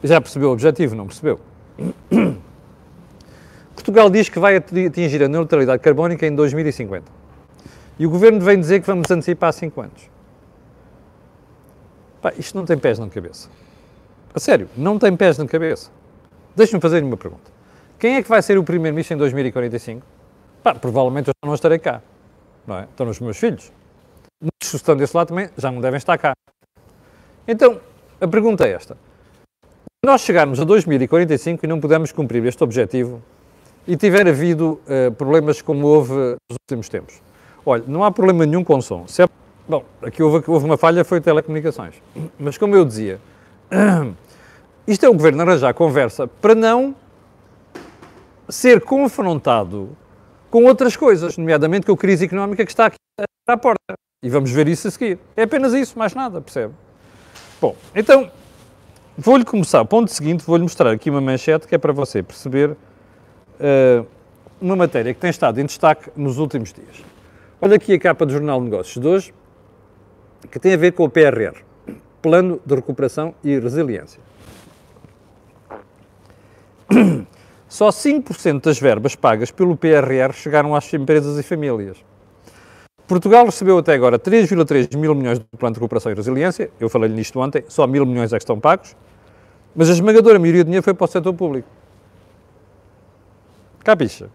Já 0.03 0.21
percebeu 0.21 0.49
o 0.49 0.53
objetivo, 0.53 0.93
não 0.93 1.07
percebeu? 1.07 1.39
Portugal 3.73 4.07
diz 4.11 4.29
que 4.29 4.37
vai 4.37 4.55
atingir 4.55 5.23
a 5.23 5.27
neutralidade 5.27 5.81
carbónica 5.81 6.27
em 6.27 6.35
2050. 6.35 7.05
E 7.97 8.05
o 8.05 8.09
Governo 8.11 8.39
vem 8.39 8.59
dizer 8.59 8.81
que 8.81 8.85
vamos 8.85 9.09
antecipar 9.09 9.51
5 9.51 9.81
anos. 9.81 10.11
Pá, 12.21 12.33
isto 12.37 12.55
não 12.55 12.65
tem 12.65 12.77
pés 12.77 12.99
na 12.99 13.09
cabeça. 13.09 13.49
A 14.33 14.39
sério, 14.39 14.69
não 14.77 14.99
tem 14.99 15.15
pés 15.15 15.37
na 15.37 15.45
cabeça. 15.45 15.89
Deixe-me 16.55 16.79
fazer 16.79 17.03
uma 17.03 17.17
pergunta. 17.17 17.51
Quem 17.97 18.15
é 18.15 18.23
que 18.23 18.29
vai 18.29 18.41
ser 18.41 18.57
o 18.57 18.63
primeiro-ministro 18.63 19.15
em 19.15 19.17
2045? 19.17 20.05
Pá, 20.63 20.75
provavelmente 20.75 21.29
eu 21.29 21.33
já 21.43 21.47
não 21.47 21.55
estarei 21.55 21.79
cá. 21.79 22.01
Não 22.65 22.77
é? 22.77 22.83
Estão 22.83 23.07
os 23.09 23.19
meus 23.19 23.37
filhos. 23.37 23.71
Muitos 24.41 24.69
que 24.69 24.75
estão 24.75 24.95
desse 24.95 25.15
lado 25.15 25.29
também 25.29 25.49
já 25.57 25.71
não 25.71 25.81
devem 25.81 25.97
estar 25.97 26.17
cá. 26.17 26.33
Então, 27.47 27.79
a 28.21 28.27
pergunta 28.27 28.67
é 28.67 28.71
esta. 28.71 28.95
Se 29.63 30.05
nós 30.05 30.21
chegarmos 30.21 30.59
a 30.59 30.63
2045 30.63 31.65
e 31.65 31.67
não 31.67 31.79
pudermos 31.79 32.11
cumprir 32.11 32.45
este 32.45 32.63
objetivo 32.63 33.21
e 33.87 33.97
tiver 33.97 34.27
havido 34.27 34.79
uh, 34.85 35.11
problemas 35.13 35.61
como 35.61 35.87
houve 35.87 36.13
nos 36.13 36.57
últimos 36.69 36.87
tempos, 36.87 37.21
olha, 37.65 37.83
não 37.87 38.03
há 38.03 38.11
problema 38.11 38.45
nenhum 38.45 38.63
com 38.63 38.77
o 38.77 38.81
som. 38.81 39.05
É... 39.19 39.25
Bom, 39.67 39.83
aqui 40.01 40.23
houve, 40.23 40.43
houve 40.47 40.65
uma 40.65 40.77
falha, 40.77 41.03
foi 41.03 41.19
telecomunicações. 41.19 41.95
Mas 42.39 42.57
como 42.57 42.75
eu 42.75 42.85
dizia, 42.85 43.19
isto 44.87 45.05
é 45.05 45.09
o 45.09 45.13
governo 45.13 45.41
arranjar 45.41 45.73
conversa 45.73 46.27
para 46.27 46.55
não 46.55 46.95
ser 48.49 48.81
confrontado 48.81 49.95
com 50.49 50.63
outras 50.65 50.97
coisas, 50.97 51.37
nomeadamente 51.37 51.85
com 51.85 51.93
a 51.93 51.97
crise 51.97 52.25
económica 52.25 52.65
que 52.65 52.71
está 52.71 52.87
aqui 52.87 52.97
à 53.47 53.57
porta. 53.57 53.93
E 54.23 54.29
vamos 54.29 54.51
ver 54.51 54.67
isso 54.67 54.87
a 54.87 54.91
seguir. 54.91 55.19
É 55.37 55.43
apenas 55.43 55.73
isso, 55.73 55.97
mais 55.97 56.13
nada, 56.13 56.41
percebe? 56.41 56.73
Bom, 57.61 57.75
então, 57.95 58.29
vou-lhe 59.17 59.45
começar. 59.45 59.83
Ponto 59.85 60.11
seguinte, 60.11 60.43
vou-lhe 60.45 60.63
mostrar 60.63 60.91
aqui 60.91 61.09
uma 61.09 61.21
manchete 61.21 61.67
que 61.67 61.75
é 61.75 61.77
para 61.77 61.93
você 61.93 62.23
perceber 62.23 62.71
uh, 62.71 64.05
uma 64.59 64.75
matéria 64.75 65.13
que 65.13 65.19
tem 65.19 65.29
estado 65.29 65.61
em 65.61 65.65
destaque 65.65 66.09
nos 66.15 66.37
últimos 66.37 66.73
dias. 66.73 67.03
Olha 67.61 67.75
aqui 67.75 67.93
a 67.93 67.99
capa 67.99 68.25
do 68.25 68.33
Jornal 68.33 68.59
de 68.59 68.65
Negócios 68.65 69.01
de 69.01 69.07
hoje, 69.07 69.33
que 70.49 70.59
tem 70.59 70.73
a 70.73 70.77
ver 70.77 70.93
com 70.93 71.03
o 71.03 71.09
PRR. 71.09 71.68
Plano 72.21 72.59
de 72.65 72.75
Recuperação 72.75 73.33
e 73.43 73.57
Resiliência. 73.59 74.21
Só 77.67 77.89
5% 77.89 78.63
das 78.63 78.79
verbas 78.79 79.15
pagas 79.15 79.51
pelo 79.51 79.77
PRR 79.77 80.33
chegaram 80.33 80.75
às 80.75 80.91
empresas 80.93 81.37
e 81.37 81.43
famílias. 81.43 81.97
Portugal 83.07 83.45
recebeu 83.45 83.77
até 83.77 83.93
agora 83.93 84.19
3,3 84.19 84.95
mil 84.97 85.15
milhões 85.15 85.39
do 85.39 85.45
Plano 85.57 85.73
de 85.73 85.79
Recuperação 85.79 86.11
e 86.11 86.15
Resiliência, 86.15 86.69
eu 86.79 86.89
falei-lhe 86.89 87.15
nisto 87.15 87.39
ontem, 87.39 87.63
só 87.67 87.87
mil 87.87 88.05
milhões 88.05 88.31
é 88.33 88.37
que 88.37 88.43
estão 88.43 88.59
pagos, 88.59 88.95
mas 89.75 89.89
a 89.89 89.93
esmagadora 89.93 90.37
maioria 90.37 90.63
do 90.63 90.67
dinheiro 90.67 90.83
foi 90.83 90.93
para 90.93 91.05
o 91.05 91.07
setor 91.07 91.33
público. 91.33 91.67
Capixa? 93.83 94.29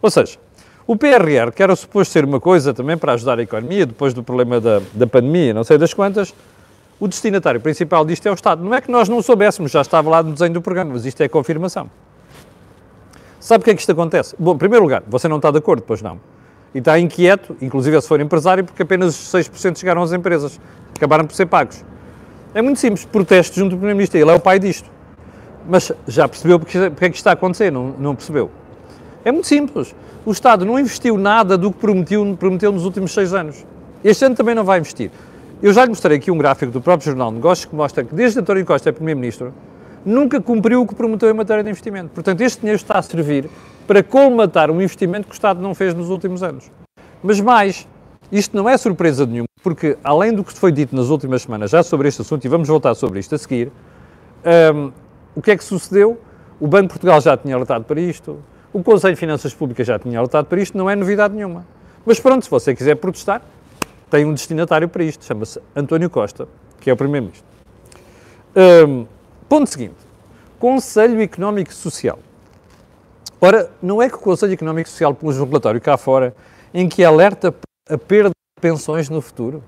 Ou 0.00 0.10
seja, 0.10 0.38
o 0.86 0.96
PRR, 0.96 1.50
que 1.54 1.62
era 1.62 1.74
suposto 1.74 2.12
ser 2.12 2.24
uma 2.24 2.40
coisa 2.40 2.74
também 2.74 2.96
para 2.96 3.14
ajudar 3.14 3.38
a 3.38 3.42
economia, 3.42 3.86
depois 3.86 4.12
do 4.12 4.22
problema 4.22 4.60
da, 4.60 4.80
da 4.92 5.06
pandemia, 5.06 5.54
não 5.54 5.64
sei 5.64 5.78
das 5.78 5.94
quantas, 5.94 6.34
o 6.98 7.08
destinatário 7.08 7.60
principal 7.60 8.04
disto 8.04 8.26
é 8.26 8.30
o 8.30 8.34
Estado. 8.34 8.62
Não 8.62 8.74
é 8.74 8.80
que 8.80 8.90
nós 8.90 9.08
não 9.08 9.20
soubéssemos, 9.20 9.72
já 9.72 9.80
estava 9.80 10.08
lá 10.08 10.22
no 10.22 10.32
desenho 10.32 10.54
do 10.54 10.62
programa, 10.62 10.92
mas 10.92 11.04
isto 11.04 11.20
é 11.22 11.28
confirmação. 11.28 11.90
Sabe 13.40 13.62
o 13.62 13.64
que 13.64 13.70
é 13.70 13.74
que 13.74 13.80
isto 13.80 13.92
acontece? 13.92 14.34
Bom, 14.38 14.54
em 14.54 14.58
primeiro 14.58 14.82
lugar, 14.84 15.02
você 15.06 15.28
não 15.28 15.36
está 15.36 15.50
de 15.50 15.58
acordo, 15.58 15.82
pois 15.86 16.00
não. 16.00 16.18
E 16.74 16.78
está 16.78 16.98
inquieto, 16.98 17.56
inclusive 17.60 18.00
se 18.00 18.08
for 18.08 18.20
empresário, 18.20 18.64
porque 18.64 18.82
apenas 18.82 19.14
6% 19.14 19.78
chegaram 19.78 20.02
às 20.02 20.12
empresas. 20.12 20.58
Acabaram 20.96 21.26
por 21.26 21.34
ser 21.34 21.46
pagos. 21.46 21.84
É 22.54 22.62
muito 22.62 22.80
simples, 22.80 23.04
protesto 23.04 23.56
junto 23.56 23.70
do 23.70 23.76
Primeiro-Ministro. 23.76 24.18
Ele 24.18 24.30
é 24.30 24.34
o 24.34 24.40
pai 24.40 24.58
disto. 24.58 24.88
Mas 25.68 25.92
já 26.06 26.28
percebeu 26.28 26.58
porque, 26.58 26.78
porque 26.90 27.04
é 27.04 27.08
que 27.08 27.16
isto 27.16 27.20
está 27.20 27.30
a 27.30 27.32
acontecer? 27.34 27.70
Não, 27.70 27.94
não 27.98 28.14
percebeu? 28.14 28.50
É 29.24 29.32
muito 29.32 29.46
simples. 29.46 29.94
O 30.24 30.32
Estado 30.32 30.64
não 30.64 30.78
investiu 30.78 31.18
nada 31.18 31.58
do 31.58 31.70
que 31.70 31.78
prometeu, 31.78 32.36
prometeu 32.38 32.72
nos 32.72 32.84
últimos 32.84 33.12
seis 33.12 33.34
anos. 33.34 33.64
Este 34.02 34.24
ano 34.24 34.34
também 34.34 34.54
não 34.54 34.64
vai 34.64 34.78
investir. 34.78 35.10
Eu 35.64 35.72
já 35.72 35.82
lhe 35.82 35.88
mostrei 35.88 36.18
aqui 36.18 36.30
um 36.30 36.36
gráfico 36.36 36.70
do 36.70 36.78
próprio 36.78 37.06
Jornal 37.06 37.30
de 37.30 37.36
Negócios 37.36 37.64
que 37.64 37.74
mostra 37.74 38.04
que 38.04 38.14
desde 38.14 38.38
António 38.38 38.66
Costa 38.66 38.90
é 38.90 38.92
Primeiro-Ministro, 38.92 39.54
nunca 40.04 40.38
cumpriu 40.38 40.82
o 40.82 40.86
que 40.86 40.94
prometeu 40.94 41.30
em 41.30 41.32
matéria 41.32 41.64
de 41.64 41.70
investimento. 41.70 42.10
Portanto, 42.10 42.38
este 42.42 42.60
dinheiro 42.60 42.76
está 42.76 42.98
a 42.98 43.02
servir 43.02 43.48
para 43.86 44.02
colmatar 44.02 44.70
um 44.70 44.82
investimento 44.82 45.26
que 45.26 45.32
o 45.32 45.32
Estado 45.32 45.62
não 45.62 45.74
fez 45.74 45.94
nos 45.94 46.10
últimos 46.10 46.42
anos. 46.42 46.70
Mas 47.22 47.40
mais, 47.40 47.88
isto 48.30 48.54
não 48.54 48.68
é 48.68 48.76
surpresa 48.76 49.24
nenhuma, 49.24 49.48
porque 49.62 49.96
além 50.04 50.34
do 50.34 50.44
que 50.44 50.52
foi 50.52 50.70
dito 50.70 50.94
nas 50.94 51.08
últimas 51.08 51.40
semanas 51.40 51.70
já 51.70 51.82
sobre 51.82 52.08
este 52.08 52.20
assunto, 52.20 52.44
e 52.44 52.48
vamos 52.48 52.68
voltar 52.68 52.94
sobre 52.94 53.18
isto 53.18 53.34
a 53.34 53.38
seguir, 53.38 53.72
um, 54.74 54.92
o 55.34 55.40
que 55.40 55.50
é 55.50 55.56
que 55.56 55.64
sucedeu? 55.64 56.20
O 56.60 56.66
Banco 56.66 56.82
de 56.82 56.88
Portugal 56.90 57.22
já 57.22 57.38
tinha 57.38 57.54
alertado 57.54 57.86
para 57.86 57.98
isto, 57.98 58.38
o 58.70 58.82
Conselho 58.82 59.14
de 59.14 59.20
Finanças 59.20 59.54
Públicas 59.54 59.86
já 59.86 59.98
tinha 59.98 60.18
alertado 60.18 60.46
para 60.46 60.60
isto, 60.60 60.76
não 60.76 60.90
é 60.90 60.94
novidade 60.94 61.32
nenhuma. 61.32 61.64
Mas 62.04 62.20
pronto, 62.20 62.44
se 62.44 62.50
você 62.50 62.74
quiser 62.74 62.96
protestar, 62.96 63.40
tem 64.10 64.24
um 64.24 64.32
destinatário 64.32 64.88
para 64.88 65.04
isto, 65.04 65.24
chama-se 65.24 65.60
António 65.74 66.08
Costa, 66.10 66.48
que 66.80 66.90
é 66.90 66.92
o 66.92 66.96
Primeiro-Ministro. 66.96 67.46
Um, 68.56 69.06
ponto 69.48 69.68
seguinte: 69.68 69.96
Conselho 70.58 71.20
Económico 71.20 71.72
Social. 71.72 72.18
Ora, 73.40 73.70
não 73.82 74.00
é 74.00 74.08
que 74.08 74.16
o 74.16 74.20
Conselho 74.20 74.52
Económico 74.52 74.88
Social 74.88 75.14
pôs 75.14 75.38
um 75.38 75.44
relatório 75.44 75.80
cá 75.80 75.96
fora 75.96 76.34
em 76.72 76.88
que 76.88 77.04
alerta 77.04 77.54
a 77.88 77.98
perda 77.98 78.30
de 78.30 78.60
pensões 78.60 79.08
no 79.08 79.20
futuro? 79.20 79.62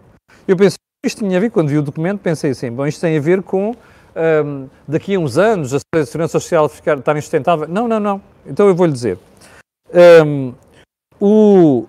Eu 0.47 0.57
pensei, 0.57 0.79
isto 1.05 1.25
tinha 1.25 1.37
a 1.37 1.41
ver, 1.41 1.51
quando 1.51 1.69
vi 1.69 1.79
o 1.79 1.83
documento, 1.83 2.21
pensei 2.21 2.53
assim, 2.53 2.71
bom, 2.71 2.87
isto 2.87 3.01
tem 3.01 3.17
a 3.17 3.21
ver 3.21 3.43
com 3.43 3.75
um, 4.17 4.69
daqui 4.89 5.15
a 5.15 5.19
uns 5.19 5.37
anos 5.37 5.75
a 5.75 6.05
segurança 6.05 6.41
social 6.41 6.69
ficar, 6.69 6.99
estar 6.99 7.17
insustentável. 7.17 7.69
Não, 7.69 7.87
não, 7.87 8.01
não. 8.01 8.23
Então 8.47 8.67
eu 8.67 8.75
vou-lhe 8.75 8.93
dizer. 8.93 9.19
Um, 10.25 10.55
o, 11.21 11.87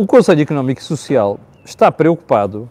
o 0.00 0.06
Conselho 0.06 0.40
Económico 0.40 0.80
e 0.80 0.84
Social 0.84 1.38
está 1.62 1.92
preocupado 1.92 2.70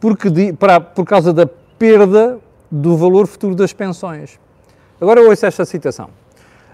porque, 0.00 0.54
para, 0.58 0.80
por 0.80 1.04
causa 1.04 1.30
da 1.30 1.46
perda 1.46 2.38
do 2.70 2.96
valor 2.96 3.26
futuro 3.26 3.54
das 3.54 3.74
pensões. 3.74 4.40
Agora 4.98 5.20
eu 5.20 5.28
ouço 5.28 5.44
esta 5.44 5.66
citação. 5.66 6.08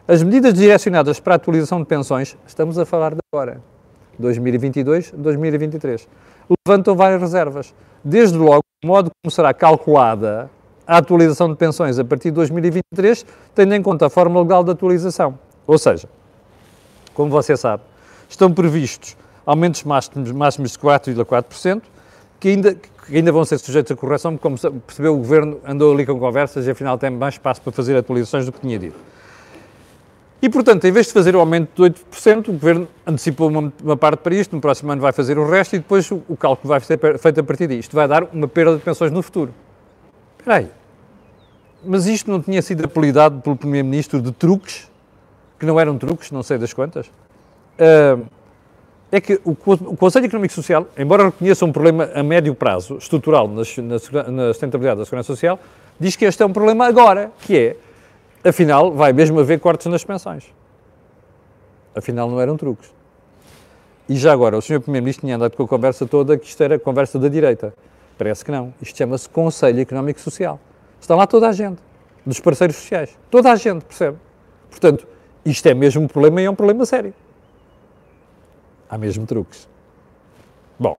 As 0.07 0.23
medidas 0.23 0.55
direcionadas 0.55 1.19
para 1.19 1.35
a 1.35 1.37
atualização 1.37 1.81
de 1.81 1.87
pensões, 1.87 2.37
estamos 2.47 2.79
a 2.79 2.87
falar 2.87 3.13
de 3.13 3.19
agora, 3.33 3.61
2022, 4.21 5.11
2023, 5.17 6.09
levantam 6.65 6.95
várias 6.95 7.21
reservas. 7.21 7.75
Desde 8.05 8.39
logo, 8.39 8.63
o 8.85 8.87
modo 8.87 9.11
como 9.21 9.33
será 9.33 9.53
calculada 9.53 10.49
a 10.87 10.99
atualização 10.99 11.51
de 11.51 11.57
pensões 11.57 11.99
a 11.99 12.05
partir 12.05 12.29
de 12.29 12.37
2023, 12.37 13.27
tendo 13.53 13.75
em 13.75 13.83
conta 13.83 14.07
a 14.07 14.11
forma 14.11 14.41
legal 14.41 14.63
de 14.63 14.71
atualização. 14.71 15.37
Ou 15.67 15.77
seja, 15.77 16.09
como 17.15 17.31
você 17.31 17.57
sabe, 17.57 17.83
estão 18.29 18.55
previstos 18.55 19.17
aumentos 19.49 19.83
máximos, 19.83 20.29
de 20.73 20.79
4,4%, 20.79 21.83
que 22.39 22.49
ainda, 22.49 22.75
que 22.75 23.17
ainda 23.17 23.33
vão 23.33 23.47
ser 23.47 23.57
sujeitos 23.59 23.91
a 23.91 23.97
correção, 23.97 24.37
como 24.37 24.59
percebeu 24.59 25.15
o 25.15 25.17
Governo 25.17 25.59
andou 25.67 25.95
ali 25.95 26.05
com 26.05 26.19
conversas 26.19 26.67
e 26.67 26.71
afinal 26.71 26.99
tem 26.99 27.09
mais 27.09 27.35
espaço 27.35 27.63
para 27.63 27.73
fazer 27.73 27.97
atualizações 27.97 28.45
do 28.45 28.53
que 28.53 28.61
tinha 28.61 28.79
dito. 28.79 28.97
E, 30.43 30.51
portanto, 30.51 30.85
em 30.85 30.93
vez 30.93 31.07
de 31.07 31.15
fazer 31.15 31.35
o 31.35 31.41
aumento 31.41 31.83
de 31.83 31.91
8%, 31.91 32.49
o 32.49 32.53
Governo 32.53 32.87
antecipou 33.07 33.49
uma, 33.49 33.73
uma, 33.83 33.97
parte 33.97 34.21
para 34.21 34.35
isto, 34.35 34.55
no 34.55 34.61
próximo 34.61 34.93
ano 34.93 35.01
vai 35.01 35.13
fazer 35.13 35.39
o 35.39 35.49
resto 35.49 35.75
e 35.75 35.79
depois 35.79 36.09
o, 36.11 36.23
o 36.29 36.37
cálculo 36.37 36.69
vai 36.69 36.79
ser 36.81 37.01
feito 37.19 37.41
a 37.41 37.43
partir 37.43 37.67
disto. 37.67 37.97
Vai 37.97 38.07
dar 38.07 38.25
uma 38.25 38.47
perda 38.47 38.77
de 38.77 38.83
pensões 38.83 39.11
no 39.11 39.23
futuro. 39.23 39.53
Espera 40.39 40.59
aí. 40.59 40.69
Mas 41.83 42.07
isto 42.07 42.31
não 42.31 42.41
tinha 42.41 42.61
sido 42.61 42.85
apelidado 42.85 43.41
pelo 43.41 43.57
Primeiro-Ministro 43.57 44.21
de 44.21 44.31
truques, 44.31 44.89
que 45.59 45.65
não 45.65 45.81
eram 45.81 45.97
truques, 45.97 46.31
não 46.31 46.43
sei 46.43 46.59
das 46.59 46.73
quantas? 46.73 47.07
Uh, 47.07 48.25
é 49.11 49.21
que 49.21 49.41
o, 49.45 49.55
Conselho 49.55 50.27
Económico 50.27 50.53
e 50.53 50.55
Social, 50.55 50.87
embora 50.97 51.25
reconheça 51.27 51.65
um 51.65 51.73
problema 51.73 52.11
a 52.15 52.23
médio 52.23 52.55
prazo, 52.55 52.97
estrutural, 52.99 53.49
na, 53.49 53.63
na, 53.63 54.31
na 54.31 54.49
sustentabilidade 54.49 54.99
da 54.99 55.05
Segurança 55.05 55.29
Social, 55.29 55.59
diz 55.99 56.15
que 56.15 56.25
este 56.25 56.43
é 56.43 56.47
um 56.47 56.53
problema 56.53 56.87
agora, 56.87 57.33
que 57.41 57.57
é 57.57 57.77
Afinal, 58.45 58.93
vai 58.93 59.13
mesmo 59.13 59.41
haver 59.41 59.59
cortes 59.59 59.87
nas 59.87 60.05
pensões. 60.05 60.45
Afinal, 61.95 62.31
não 62.31 62.41
eram 62.41 62.57
truques. 62.57 62.91
E 64.09 64.17
já 64.17 64.33
agora, 64.33 64.57
o 64.57 64.63
Sr. 64.63 64.81
Primeiro-Ministro 64.81 65.27
tinha 65.27 65.37
andado 65.37 65.57
com 65.57 65.65
a 65.65 65.69
conversa 65.69 66.07
toda 66.07 66.39
que 66.39 66.47
isto 66.47 66.63
era 66.63 66.79
conversa 66.79 67.19
da 67.19 67.29
direita. 67.29 67.75
Parece 68.17 68.45
que 68.45 68.51
não. 68.51 68.73
Isto 68.81 68.97
chama-se 68.97 69.29
Conselho 69.29 69.81
Económico 69.81 70.19
e 70.19 70.23
Social. 70.23 70.59
Está 71.01 71.15
lá 71.15 71.27
toda 71.27 71.49
a 71.49 71.53
gente, 71.53 71.79
dos 72.25 72.41
parceiros 72.41 72.77
sociais. 72.77 73.19
Toda 73.31 73.53
a 73.53 73.57
gente, 73.57 73.85
percebe? 73.85 74.17
Portanto, 74.71 75.07
isto 75.45 75.67
é 75.67 75.75
mesmo 75.75 76.03
um 76.03 76.09
problema 76.09 76.41
e 76.41 76.45
é 76.45 76.51
um 76.51 76.55
problema 76.55 76.87
sério. 76.87 77.13
Há 78.89 78.97
mesmo 78.97 79.27
truques. 79.27 79.69
Bom, 80.79 80.97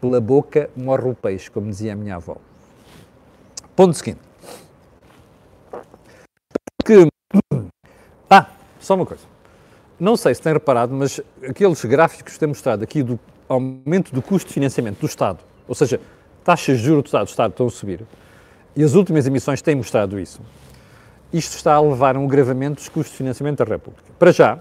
pela 0.00 0.20
boca 0.20 0.70
morre 0.76 1.08
o 1.08 1.14
peixe, 1.14 1.50
como 1.50 1.68
dizia 1.68 1.92
a 1.92 1.96
minha 1.96 2.16
avó. 2.16 2.36
Ponto 3.74 3.94
seguinte 3.94 4.28
que. 6.88 7.06
Ah, 8.30 8.46
só 8.78 8.94
uma 8.94 9.06
coisa. 9.06 9.22
Não 9.98 10.14
sei 10.14 10.34
se 10.34 10.42
têm 10.42 10.52
reparado, 10.52 10.94
mas 10.94 11.18
aqueles 11.42 11.82
gráficos 11.86 12.34
que 12.34 12.38
têm 12.38 12.48
mostrado 12.48 12.84
aqui 12.84 13.02
do 13.02 13.18
aumento 13.48 14.12
do 14.12 14.20
custo 14.20 14.48
de 14.48 14.52
financiamento 14.52 15.00
do 15.00 15.06
Estado, 15.06 15.38
ou 15.66 15.74
seja, 15.74 15.98
taxas 16.44 16.76
de 16.76 16.84
juros 16.84 17.04
do 17.04 17.06
Estado, 17.06 17.24
do 17.24 17.30
Estado 17.30 17.50
estão 17.52 17.66
a 17.66 17.70
subir, 17.70 18.06
e 18.76 18.84
as 18.84 18.92
últimas 18.92 19.26
emissões 19.26 19.62
têm 19.62 19.74
mostrado 19.74 20.20
isso. 20.20 20.42
Isto 21.32 21.56
está 21.56 21.74
a 21.74 21.80
levar 21.80 22.16
a 22.16 22.18
um 22.18 22.26
agravamento 22.26 22.74
dos 22.74 22.90
custos 22.90 23.12
de 23.12 23.16
financiamento 23.16 23.64
da 23.64 23.64
República. 23.64 24.04
Para 24.18 24.30
já, 24.30 24.58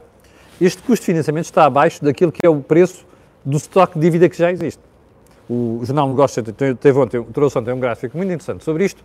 este 0.60 0.82
custo 0.82 1.02
de 1.04 1.06
financiamento 1.06 1.46
está 1.46 1.65
abaixo 1.65 2.04
daquilo 2.04 2.32
que 2.32 2.46
é 2.46 2.50
o 2.50 2.62
preço 2.62 3.06
do 3.46 3.58
estoque 3.58 4.00
de 4.00 4.02
dívida 4.02 4.28
que 4.28 4.38
já 4.38 4.52
existe. 4.52 4.82
O 5.50 5.82
Jornal 5.84 6.10
Negócio 6.10 6.43
teve 6.43 7.00
ontem, 7.00 7.24
trouxe 7.24 7.58
ontem 7.58 7.72
um 7.72 7.80
gráfico 7.80 8.17
muito 8.17 8.30
interessante 8.30 8.63
sobre 8.63 8.84
isto, 8.84 9.04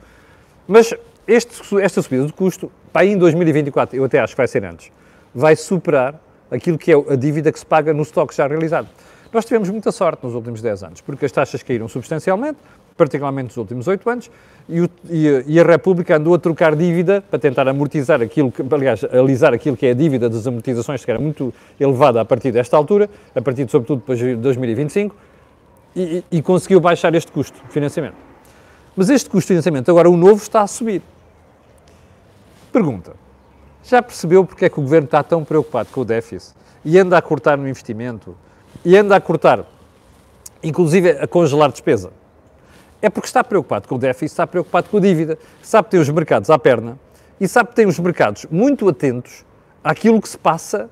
mas 0.67 0.93
este, 1.27 1.81
esta 1.81 2.03
subida 2.03 2.27
do 2.27 2.33
custo, 2.33 2.71
para 2.93 3.03
aí 3.03 3.13
em 3.13 3.19
2024, 3.19 3.97
eu 3.97 4.05
até 4.05 4.19
acho 4.19 4.35
que 4.35 4.39
vai 4.39 4.49
ser 4.49 4.65
antes, 4.65 4.91
vai 5.35 5.55
superar 5.55 6.21
aquilo 6.51 6.77
que 6.77 6.93
é 6.93 6.97
a 6.97 7.17
dívida 7.17 7.53
que 7.53 7.59
se 7.59 7.67
paga 7.67 7.95
no 7.95 8.03
estoque 8.03 8.35
já 8.35 8.47
realizado. 8.47 8.89
Nós 9.33 9.45
tivemos 9.45 9.71
muita 9.71 9.93
sorte 9.93 10.25
nos 10.25 10.35
últimos 10.35 10.61
10 10.61 10.83
anos, 10.83 11.01
porque 11.01 11.25
as 11.25 11.33
taxas 11.33 11.63
caíram 11.63 11.89
substancialmente, 11.89 12.59
particularmente 13.05 13.49
nos 13.49 13.57
últimos 13.57 13.89
8 13.89 14.11
anos, 14.11 14.31
e, 14.69 14.81
o, 14.81 14.91
e, 15.11 15.59
a 15.59 15.65
República 15.65 16.17
andou 16.17 16.35
a 16.35 16.39
trocar 16.39 16.77
dívida 16.77 17.23
para 17.29 17.39
tentar 17.39 17.67
amortizar 17.67 18.23
aquilo, 18.23 18.53
que, 18.53 18.63
aliás, 18.71 19.05
alisar 19.05 19.53
aquilo 19.53 19.77
que 19.77 19.87
é 19.87 19.91
a 19.91 19.95
dívida 19.95 20.29
das 20.29 20.47
amortizações, 20.47 21.05
que 21.05 21.11
era 21.11 21.21
muito 21.21 21.53
elevada 21.81 22.21
a 22.21 22.25
partir 22.25 22.53
desta 22.53 22.77
altura, 22.77 23.11
a 23.35 23.43
partir, 23.43 23.69
sobretudo, 23.69 23.99
depois 23.99 24.19
de 24.19 24.37
2025, 24.37 25.17
e, 25.97 26.25
e 26.31 26.43
conseguiu 26.43 26.81
baixar 26.81 27.15
este 27.15 27.33
custo 27.33 27.61
de 27.67 27.73
financiamento. 27.73 28.17
Mas 28.97 29.11
este 29.11 29.29
custo 29.29 29.47
de 29.47 29.49
financiamento, 29.49 29.91
agora 29.91 30.09
o 30.09 30.17
novo, 30.17 30.41
está 30.41 30.63
a 30.63 30.67
subir. 30.67 31.03
Pergunta: 32.73 33.15
já 33.85 34.01
percebeu 34.01 34.45
porque 34.45 34.67
é 34.67 34.69
que 34.69 34.79
o 34.79 34.83
governo 34.83 35.07
está 35.07 35.23
tão 35.23 35.45
preocupado 35.45 35.89
com 35.91 36.03
o 36.03 36.05
déficit 36.05 36.55
e 36.85 36.99
anda 36.99 37.19
a 37.19 37.23
cortar 37.23 37.59
no 37.59 37.69
investimento 37.69 38.37
e 38.85 38.97
anda 38.97 39.17
a 39.17 39.21
cortar, 39.21 39.65
inclusive 40.63 41.11
a 41.11 41.27
congelar 41.27 41.71
despesa? 41.71 42.22
É 43.03 43.11
porque 43.11 43.27
está 43.27 43.45
preocupado 43.45 43.87
com 43.87 43.97
o 43.97 43.99
déficit, 43.99 44.33
está 44.33 44.47
preocupado 44.47 44.89
com 44.89 44.97
a 44.97 45.01
dívida, 45.01 45.39
sabe 45.61 45.91
tem 45.91 46.01
os 46.01 46.09
mercados 46.09 46.49
à 46.49 46.59
perna 46.59 46.99
e 47.39 47.47
sabe 47.47 47.75
tem 47.75 47.87
os 47.87 47.99
mercados 47.99 48.47
muito 48.51 48.89
atentos 48.89 49.45
àquilo 49.83 50.23
que 50.23 50.29
se 50.29 50.39
passa 50.39 50.89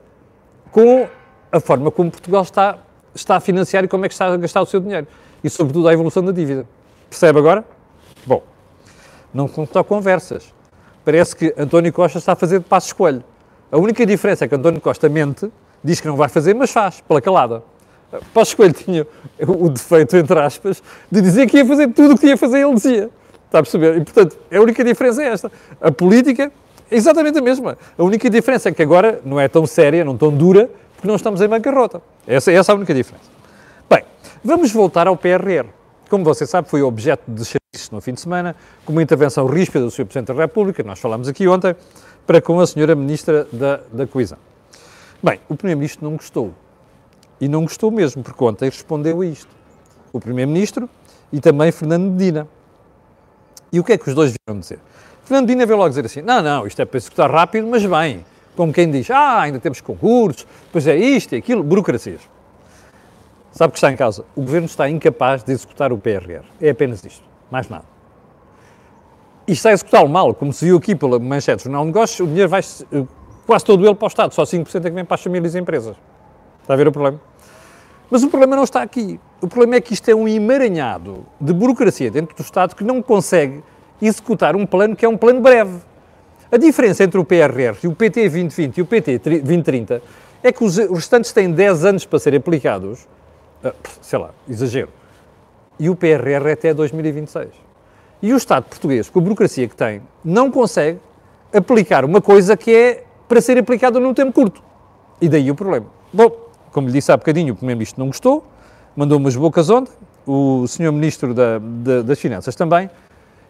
com 0.70 1.08
a 1.50 1.60
forma 1.60 1.90
como 1.90 2.10
Portugal 2.10 2.42
está, 2.42 2.78
está 3.14 3.36
a 3.36 3.40
financiar 3.40 3.84
e 3.84 3.88
como 3.88 4.04
é 4.04 4.08
que 4.08 4.14
está 4.14 4.26
a 4.26 4.36
gastar 4.36 4.60
o 4.60 4.66
seu 4.66 4.80
dinheiro. 4.80 5.06
E, 5.42 5.48
sobretudo, 5.48 5.88
à 5.88 5.92
evolução 5.92 6.22
da 6.22 6.32
dívida. 6.32 6.66
Percebe 7.08 7.38
agora? 7.38 7.64
Bom, 8.26 8.42
não 9.32 9.48
são 9.48 9.84
conversas 9.84 10.52
parece 11.04 11.34
que 11.34 11.54
António 11.56 11.92
Costa 11.92 12.18
está 12.18 12.32
a 12.32 12.36
fazer 12.36 12.58
de 12.60 12.66
passo 12.66 12.88
escolho. 12.88 13.24
A 13.70 13.78
única 13.78 14.04
diferença 14.04 14.44
é 14.44 14.48
que 14.48 14.54
António 14.54 14.80
Costa 14.80 15.08
mente, 15.08 15.50
diz 15.82 16.00
que 16.00 16.06
não 16.06 16.16
vai 16.16 16.28
fazer, 16.28 16.54
mas 16.54 16.70
faz, 16.70 17.00
pela 17.00 17.20
calada. 17.20 17.62
Passo 18.34 18.50
Escolho 18.52 18.72
tinha 18.72 19.06
o 19.46 19.68
defeito, 19.68 20.16
entre 20.16 20.38
aspas, 20.38 20.82
de 21.10 21.20
dizer 21.20 21.48
que 21.48 21.58
ia 21.58 21.66
fazer 21.66 21.88
tudo 21.88 22.14
o 22.14 22.18
que 22.18 22.26
ia 22.26 22.36
fazer, 22.36 22.60
ele 22.60 22.74
dizia. 22.74 23.10
Está 23.46 23.58
a 23.58 23.62
perceber? 23.62 23.96
E, 23.96 24.04
portanto, 24.04 24.36
a 24.52 24.60
única 24.60 24.84
diferença 24.84 25.22
é 25.22 25.26
esta. 25.26 25.50
A 25.80 25.90
política 25.90 26.52
é 26.90 26.96
exatamente 26.96 27.38
a 27.38 27.42
mesma. 27.42 27.78
A 27.96 28.02
única 28.02 28.28
diferença 28.28 28.68
é 28.68 28.72
que 28.72 28.82
agora 28.82 29.20
não 29.24 29.40
é 29.40 29.48
tão 29.48 29.66
séria, 29.66 30.04
não 30.04 30.16
tão 30.16 30.30
dura, 30.30 30.70
porque 30.94 31.08
não 31.08 31.16
estamos 31.16 31.40
em 31.40 31.48
bancarrota. 31.48 32.02
Essa, 32.26 32.52
essa 32.52 32.72
é 32.72 32.74
a 32.74 32.76
única 32.76 32.94
diferença. 32.94 33.24
Bem, 33.88 34.04
vamos 34.44 34.72
voltar 34.72 35.06
ao 35.06 35.16
PRR. 35.16 35.66
Como 36.08 36.24
você 36.24 36.46
sabe, 36.46 36.68
foi 36.68 36.82
objeto 36.82 37.22
de 37.28 37.44
no 37.92 38.00
fim 38.00 38.12
de 38.12 38.20
semana, 38.20 38.56
com 38.84 38.92
uma 38.92 39.02
intervenção 39.02 39.46
ríspida 39.46 39.84
do 39.84 39.90
Sr. 39.92 40.04
Presidente 40.04 40.34
da 40.34 40.34
República, 40.34 40.82
nós 40.82 40.98
falámos 40.98 41.28
aqui 41.28 41.46
ontem, 41.46 41.74
para 42.26 42.40
com 42.40 42.58
a 42.58 42.64
Sra. 42.64 42.96
Ministra 42.96 43.46
da, 43.52 43.80
da 43.92 44.06
Coesão. 44.08 44.38
Bem, 45.22 45.38
o 45.48 45.54
Primeiro-Ministro 45.54 46.04
não 46.04 46.16
gostou. 46.16 46.52
E 47.40 47.48
não 47.48 47.62
gostou 47.62 47.90
mesmo, 47.90 48.22
porque 48.22 48.42
ontem 48.44 48.66
respondeu 48.66 49.20
a 49.20 49.26
isto. 49.26 49.48
O 50.12 50.20
Primeiro-Ministro 50.20 50.88
e 51.32 51.40
também 51.40 51.72
Fernando 51.72 52.10
Medina. 52.10 52.46
E 53.72 53.78
o 53.78 53.84
que 53.84 53.92
é 53.92 53.98
que 53.98 54.08
os 54.08 54.14
dois 54.14 54.34
vieram 54.46 54.60
dizer? 54.60 54.80
Fernando 55.24 55.46
Medina 55.46 55.64
veio 55.64 55.78
logo 55.78 55.88
dizer 55.88 56.04
assim, 56.04 56.22
não, 56.22 56.42
não, 56.42 56.66
isto 56.66 56.82
é 56.82 56.84
para 56.84 56.98
executar 56.98 57.30
rápido, 57.30 57.66
mas 57.66 57.86
bem. 57.86 58.24
Como 58.56 58.72
quem 58.72 58.90
diz, 58.90 59.10
ah, 59.10 59.40
ainda 59.40 59.60
temos 59.60 59.80
concursos, 59.80 60.46
depois 60.66 60.86
é 60.86 60.96
isto 60.96 61.34
e 61.34 61.38
aquilo, 61.38 61.62
burocracias. 61.62 62.20
Sabe 63.52 63.70
o 63.70 63.72
que 63.72 63.78
está 63.78 63.90
em 63.92 63.96
causa? 63.96 64.24
O 64.34 64.42
Governo 64.42 64.66
está 64.66 64.88
incapaz 64.90 65.42
de 65.42 65.52
executar 65.52 65.92
o 65.92 65.98
PRR. 65.98 66.44
É 66.60 66.70
apenas 66.70 67.04
isto 67.04 67.24
mais 67.50 67.68
nada. 67.68 67.84
E 69.46 69.52
está 69.52 69.70
a 69.70 69.72
executá-lo 69.72 70.08
mal, 70.08 70.34
como 70.34 70.52
se 70.52 70.64
viu 70.64 70.76
aqui 70.76 70.94
pela 70.94 71.18
manchete 71.18 71.58
do 71.58 71.62
Jornal 71.64 71.82
de 71.82 71.86
Negócios, 71.88 72.20
o 72.20 72.26
dinheiro 72.26 72.48
vai 72.48 72.62
quase 73.46 73.64
todo 73.64 73.84
ele 73.84 73.94
para 73.94 74.06
o 74.06 74.08
Estado, 74.08 74.32
só 74.32 74.44
5% 74.44 74.76
é 74.76 74.80
que 74.82 74.90
vem 74.90 75.04
para 75.04 75.14
as 75.14 75.22
famílias 75.22 75.54
e 75.54 75.58
empresas. 75.58 75.96
Está 76.62 76.74
a 76.74 76.76
ver 76.76 76.86
o 76.86 76.92
problema? 76.92 77.20
Mas 78.10 78.22
o 78.22 78.28
problema 78.28 78.56
não 78.56 78.64
está 78.64 78.82
aqui. 78.82 79.20
O 79.40 79.46
problema 79.46 79.76
é 79.76 79.80
que 79.80 79.94
isto 79.94 80.08
é 80.10 80.14
um 80.14 80.26
emaranhado 80.26 81.24
de 81.40 81.52
burocracia 81.52 82.10
dentro 82.10 82.34
do 82.34 82.42
Estado 82.42 82.74
que 82.74 82.82
não 82.82 83.00
consegue 83.00 83.62
executar 84.02 84.56
um 84.56 84.66
plano 84.66 84.96
que 84.96 85.04
é 85.04 85.08
um 85.08 85.16
plano 85.16 85.40
breve. 85.40 85.78
A 86.50 86.56
diferença 86.56 87.04
entre 87.04 87.20
o 87.20 87.24
PRR 87.24 87.78
e 87.84 87.86
o 87.86 87.94
PT 87.94 88.22
2020 88.22 88.78
e 88.78 88.82
o 88.82 88.86
PT 88.86 89.18
2030 89.18 90.02
é 90.42 90.50
que 90.50 90.64
os 90.64 90.76
restantes 90.76 91.32
têm 91.32 91.52
10 91.52 91.84
anos 91.84 92.06
para 92.06 92.18
serem 92.18 92.38
aplicados, 92.38 93.06
ah, 93.62 93.72
sei 94.00 94.18
lá, 94.18 94.30
exagero, 94.48 94.88
e 95.78 95.88
o 95.88 95.94
PRR 95.94 96.48
é 96.48 96.52
até 96.52 96.74
2026. 96.74 97.48
E 98.22 98.32
o 98.34 98.36
Estado 98.36 98.64
português, 98.64 99.08
com 99.08 99.20
a 99.20 99.22
burocracia 99.22 99.68
que 99.68 99.76
tem, 99.76 100.02
não 100.24 100.50
consegue 100.50 100.98
aplicar 101.54 102.04
uma 102.04 102.20
coisa 102.20 102.56
que 102.56 102.74
é 102.74 103.04
para 103.28 103.40
ser 103.40 103.56
aplicada 103.56 104.00
num 104.00 104.12
tempo 104.12 104.32
curto. 104.32 104.62
E 105.20 105.28
daí 105.28 105.50
o 105.50 105.54
problema. 105.54 105.86
Bom, 106.12 106.49
como 106.72 106.86
lhe 106.86 106.92
disse 106.92 107.10
há 107.10 107.16
bocadinho, 107.16 107.54
o 107.54 107.56
Primeiro-Ministro 107.56 108.00
não 108.00 108.08
gostou, 108.08 108.46
mandou 108.94 109.18
umas 109.18 109.36
bocas 109.36 109.70
ontem, 109.70 109.92
o 110.26 110.66
senhor 110.66 110.92
Ministro 110.92 111.34
da, 111.34 111.58
da, 111.58 112.02
das 112.02 112.18
Finanças 112.18 112.54
também, 112.54 112.90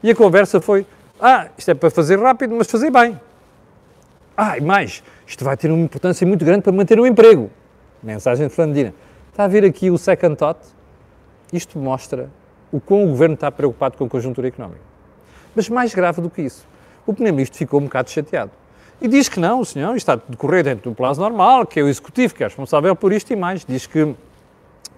e 0.02 0.11
a 0.11 0.14
conversa 0.14 0.61
foi, 0.61 0.87
ah, 1.20 1.48
isto 1.56 1.70
é 1.70 1.74
para 1.74 1.90
fazer 1.90 2.18
rápido, 2.18 2.54
mas 2.56 2.70
fazer 2.70 2.90
bem. 2.90 3.20
Ah, 4.37 4.56
e 4.56 4.61
mais, 4.62 5.02
isto 5.26 5.44
vai 5.44 5.56
ter 5.56 5.70
uma 5.70 5.83
importância 5.83 6.26
muito 6.26 6.44
grande 6.44 6.62
para 6.62 6.72
manter 6.72 6.98
o 6.98 7.06
emprego. 7.06 7.50
Mensagem 8.02 8.48
de 8.48 8.54
Fernandina. 8.54 8.94
Está 9.30 9.44
a 9.44 9.48
ver 9.48 9.64
aqui 9.64 9.90
o 9.90 9.98
second 9.98 10.37
thought? 10.37 10.59
Isto 11.52 11.78
mostra 11.78 12.30
o 12.72 12.80
quão 12.80 13.04
o 13.04 13.09
Governo 13.09 13.35
está 13.35 13.50
preocupado 13.50 13.98
com 13.98 14.04
a 14.04 14.09
conjuntura 14.09 14.48
económica. 14.48 14.80
Mas 15.54 15.68
mais 15.68 15.94
grave 15.94 16.22
do 16.22 16.30
que 16.30 16.40
isso, 16.40 16.66
o 17.06 17.12
Primeiro-Ministro 17.12 17.59
ficou 17.59 17.80
um 17.80 17.85
bocado 17.85 18.11
chateado. 18.11 18.50
E 19.00 19.08
diz 19.08 19.28
que 19.28 19.40
não, 19.40 19.60
o 19.60 19.64
senhor 19.64 19.96
está 19.96 20.12
a 20.12 20.16
decorrer 20.16 20.62
dentro 20.62 20.90
do 20.90 20.94
prazo 20.94 21.20
normal, 21.20 21.66
que 21.66 21.80
é 21.80 21.82
o 21.82 21.88
Executivo 21.88 22.34
que 22.34 22.44
é 22.44 22.46
responsável 22.46 22.94
por 22.94 23.12
isto 23.12 23.32
e 23.32 23.36
mais. 23.36 23.64
Diz 23.64 23.86
que 23.86 24.14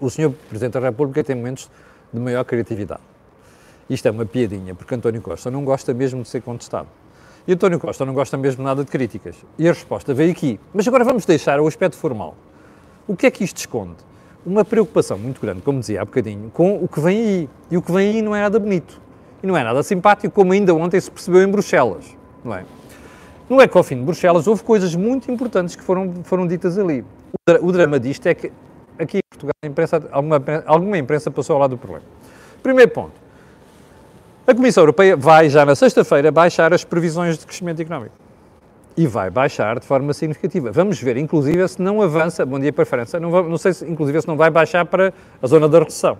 o 0.01 0.11
senhor 0.11 0.33
Presidente 0.49 0.73
da 0.73 0.81
República 0.81 1.23
tem 1.23 1.37
momentos 1.37 1.71
de 2.13 2.19
maior 2.19 2.45
criatividade. 2.45 3.01
Isto 3.89 4.09
é 4.09 4.11
uma 4.11 4.27
piadinha, 4.27 4.75
porque 4.75 4.95
António 4.95 5.23
Costa 5.23 5.51
não 5.51 5.65
gosta 5.65 5.95
mesmo 5.95 6.23
de 6.23 6.29
ser 6.29 6.43
contestado. 6.43 6.89
E 7.47 7.53
António 7.53 7.79
Costa 7.79 8.05
não 8.05 8.13
gosta 8.13 8.37
mesmo 8.37 8.65
nada 8.65 8.85
de 8.85 8.91
críticas. 8.91 9.37
E 9.57 9.69
a 9.69 9.73
resposta 9.73 10.13
veio 10.13 10.33
aqui. 10.33 10.59
Mas 10.75 10.87
agora 10.89 11.05
vamos 11.05 11.25
deixar 11.25 11.61
o 11.61 11.67
aspecto 11.67 11.97
formal. 11.97 12.35
O 13.07 13.17
que 13.17 13.27
é 13.27 13.31
que 13.31 13.45
isto 13.45 13.59
esconde? 13.59 13.97
Uma 14.45 14.65
preocupação 14.65 15.17
muito 15.17 15.41
grande, 15.41 15.61
como 15.63 15.79
dizia 15.79 16.03
há 16.03 16.05
bocadinho, 16.05 16.51
com 16.51 16.83
o 16.83 16.89
que 16.89 17.01
vem 17.01 17.19
aí. 17.19 17.51
E 17.71 17.77
o 17.77 17.83
que 17.83 17.93
vem 17.93 18.17
aí 18.17 18.23
não 18.23 18.35
é 18.35 18.41
nada 18.41 18.59
bonito. 18.59 19.01
E 19.43 19.47
não 19.47 19.57
é 19.57 19.63
nada 19.63 19.83
simpático, 19.83 20.35
como 20.35 20.53
ainda 20.53 20.75
ontem 20.75 21.01
se 21.01 21.11
percebeu 21.11 21.43
em 21.43 21.49
Bruxelas. 21.49 22.17
Não 22.45 22.55
é? 22.55 22.65
No 23.53 23.61
Ecofin 23.61 23.97
de 23.97 24.03
Bruxelas 24.05 24.47
houve 24.47 24.63
coisas 24.63 24.95
muito 24.95 25.31
importantes 25.31 25.77
que 25.77 25.83
foram, 25.83 26.11
foram 26.25 26.47
ditas 26.47 26.79
ali. 26.79 27.05
O, 27.63 27.67
o 27.67 27.71
drama 27.71 28.01
disto 28.01 28.27
é 28.27 28.33
que 28.33 28.51
aqui 28.99 29.19
em 29.19 29.21
Portugal 29.29 29.53
imprensa, 29.63 30.03
alguma, 30.11 30.43
alguma 30.65 30.97
imprensa 30.97 31.31
passou 31.31 31.53
ao 31.53 31.61
lado 31.61 31.73
do 31.73 31.77
problema. 31.77 32.03
Primeiro 32.63 32.91
ponto. 32.91 33.13
A 34.47 34.55
Comissão 34.55 34.85
Europeia 34.85 35.19
vai, 35.19 35.51
já 35.51 35.67
na 35.67 35.75
sexta-feira, 35.75 36.33
baixar 36.33 36.73
as 36.73 36.83
previsões 36.83 37.37
de 37.37 37.45
crescimento 37.45 37.83
económico. 37.83 38.15
E 38.97 39.07
vai 39.07 39.29
baixar 39.29 39.79
de 39.79 39.87
forma 39.87 40.15
significativa. 40.15 40.73
Vamos 40.73 40.99
ver, 40.99 41.19
inclusive, 41.19 41.69
se 41.69 41.83
não 41.83 42.01
avança, 42.01 42.47
bom 42.47 42.59
dia 42.59 42.73
para 42.73 42.85
a 42.85 42.87
França, 42.87 43.21
não, 43.21 43.31
não 43.31 43.59
sei 43.59 43.75
se, 43.75 43.85
inclusive, 43.85 44.23
se 44.23 44.29
não 44.29 44.37
vai 44.39 44.49
baixar 44.49 44.87
para 44.87 45.13
a 45.43 45.47
zona 45.47 45.69
da 45.69 45.81
recessão. 45.81 46.19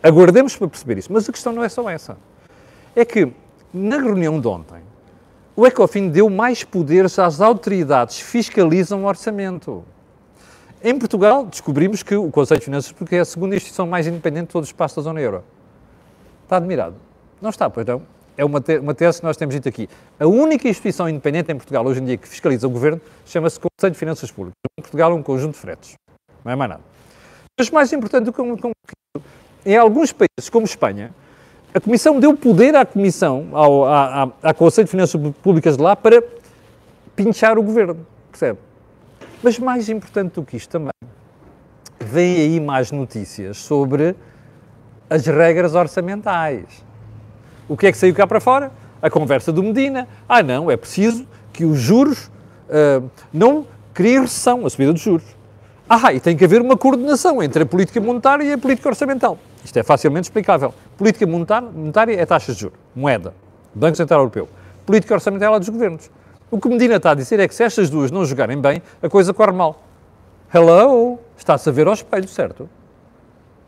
Aguardemos 0.00 0.56
para 0.56 0.68
perceber 0.68 0.98
isso. 0.98 1.12
Mas 1.12 1.28
a 1.28 1.32
questão 1.32 1.52
não 1.52 1.64
é 1.64 1.68
só 1.68 1.90
essa. 1.90 2.16
É 2.94 3.04
que, 3.04 3.32
na 3.72 3.98
reunião 3.98 4.40
de 4.40 4.46
ontem, 4.46 4.93
o 5.56 5.66
ECOFIN 5.66 6.08
deu 6.08 6.28
mais 6.28 6.64
poderes 6.64 7.18
às 7.18 7.40
autoridades 7.40 8.18
que 8.18 8.24
fiscalizam 8.24 9.04
o 9.04 9.06
orçamento. 9.06 9.84
Em 10.82 10.98
Portugal, 10.98 11.46
descobrimos 11.46 12.02
que 12.02 12.16
o 12.16 12.30
Conselho 12.30 12.58
de 12.58 12.64
Finanças 12.64 12.92
porque 12.92 13.16
é 13.16 13.20
a 13.20 13.24
segunda 13.24 13.54
instituição 13.54 13.86
mais 13.86 14.06
independente 14.06 14.48
de 14.48 14.52
todo 14.52 14.64
o 14.64 14.66
espaço 14.66 14.96
da 14.96 15.02
zona 15.02 15.20
euro. 15.20 15.44
Está 16.42 16.56
admirado? 16.56 16.96
Não 17.40 17.50
está, 17.50 17.70
pois 17.70 17.86
não. 17.86 18.02
É 18.36 18.44
uma, 18.44 18.60
te 18.60 18.78
uma 18.78 18.94
tese 18.94 19.20
que 19.20 19.26
nós 19.26 19.36
temos 19.36 19.54
dito 19.54 19.68
aqui. 19.68 19.88
A 20.18 20.26
única 20.26 20.68
instituição 20.68 21.08
independente 21.08 21.52
em 21.52 21.56
Portugal 21.56 21.86
hoje 21.86 22.00
em 22.00 22.04
dia 22.04 22.16
que 22.16 22.26
fiscaliza 22.26 22.66
o 22.66 22.70
governo 22.70 23.00
chama-se 23.24 23.60
Conselho 23.60 23.92
de 23.92 23.98
Finanças 23.98 24.32
Públicas. 24.32 24.58
Em 24.76 24.82
Portugal 24.82 25.12
é 25.12 25.14
um 25.14 25.22
conjunto 25.22 25.52
de 25.54 25.60
fretes. 25.60 25.94
Não 26.44 26.50
é 26.50 26.56
mais 26.56 26.68
nada. 26.68 26.82
Mas 27.56 27.70
mais 27.70 27.92
importante 27.92 28.24
do 28.24 28.32
que, 28.32 28.42
em 29.64 29.76
alguns 29.76 30.12
países, 30.12 30.50
como 30.50 30.66
Espanha, 30.66 31.14
a 31.74 31.80
Comissão 31.80 32.20
deu 32.20 32.36
poder 32.36 32.76
à 32.76 32.86
Comissão, 32.86 33.48
ao, 33.52 33.84
à, 33.84 34.30
à, 34.44 34.54
Conselho 34.54 34.84
de 34.84 34.92
Finanças 34.92 35.20
Públicas 35.42 35.76
de 35.76 35.82
lá, 35.82 35.96
para 35.96 36.22
pinchar 37.16 37.58
o 37.58 37.62
governo. 37.64 38.06
Percebe? 38.30 38.60
Mas 39.42 39.58
mais 39.58 39.88
importante 39.88 40.34
do 40.34 40.44
que 40.44 40.56
isto 40.56 40.70
também, 40.70 40.92
vem 41.98 42.36
aí 42.36 42.60
mais 42.60 42.92
notícias 42.92 43.58
sobre 43.58 44.14
as 45.10 45.26
regras 45.26 45.74
orçamentais. 45.74 46.84
O 47.68 47.76
que 47.76 47.88
é 47.88 47.92
que 47.92 47.98
saiu 47.98 48.14
cá 48.14 48.24
para 48.24 48.40
fora? 48.40 48.70
A 49.02 49.10
conversa 49.10 49.50
do 49.50 49.62
Medina. 49.62 50.06
Ah, 50.28 50.44
não, 50.44 50.70
é 50.70 50.76
preciso 50.76 51.26
que 51.52 51.64
os 51.64 51.78
juros 51.80 52.30
uh, 52.68 53.10
não 53.32 53.66
criem 53.92 54.20
recessão, 54.20 54.64
a 54.64 54.70
subida 54.70 54.92
dos 54.92 55.02
juros. 55.02 55.26
Ah, 55.88 56.12
e 56.12 56.20
tem 56.20 56.36
que 56.36 56.44
haver 56.44 56.62
uma 56.62 56.76
coordenação 56.76 57.42
entre 57.42 57.64
a 57.64 57.66
política 57.66 58.00
monetária 58.00 58.44
e 58.44 58.52
a 58.52 58.58
política 58.58 58.88
orçamental. 58.88 59.38
Isto 59.64 59.78
é 59.78 59.82
facilmente 59.82 60.24
explicável. 60.24 60.74
Política 60.96 61.26
monetária 61.26 62.14
é 62.14 62.26
taxa 62.26 62.52
de 62.52 62.60
juros, 62.60 62.78
moeda, 62.94 63.34
Banco 63.74 63.96
Central 63.96 64.20
Europeu. 64.20 64.48
Política 64.84 65.14
orçamental 65.14 65.54
é 65.54 65.58
dos 65.58 65.68
governos. 65.68 66.10
O 66.50 66.60
que 66.60 66.68
Medina 66.68 66.96
está 66.96 67.12
a 67.12 67.14
dizer 67.14 67.40
é 67.40 67.48
que 67.48 67.54
se 67.54 67.64
estas 67.64 67.88
duas 67.88 68.10
não 68.10 68.24
jogarem 68.24 68.60
bem, 68.60 68.82
a 69.02 69.08
coisa 69.08 69.32
corre 69.32 69.52
mal. 69.52 69.82
Hello! 70.52 71.18
Está-se 71.36 71.68
a 71.68 71.72
ver 71.72 71.86
ao 71.86 71.94
espelho, 71.94 72.28
certo? 72.28 72.68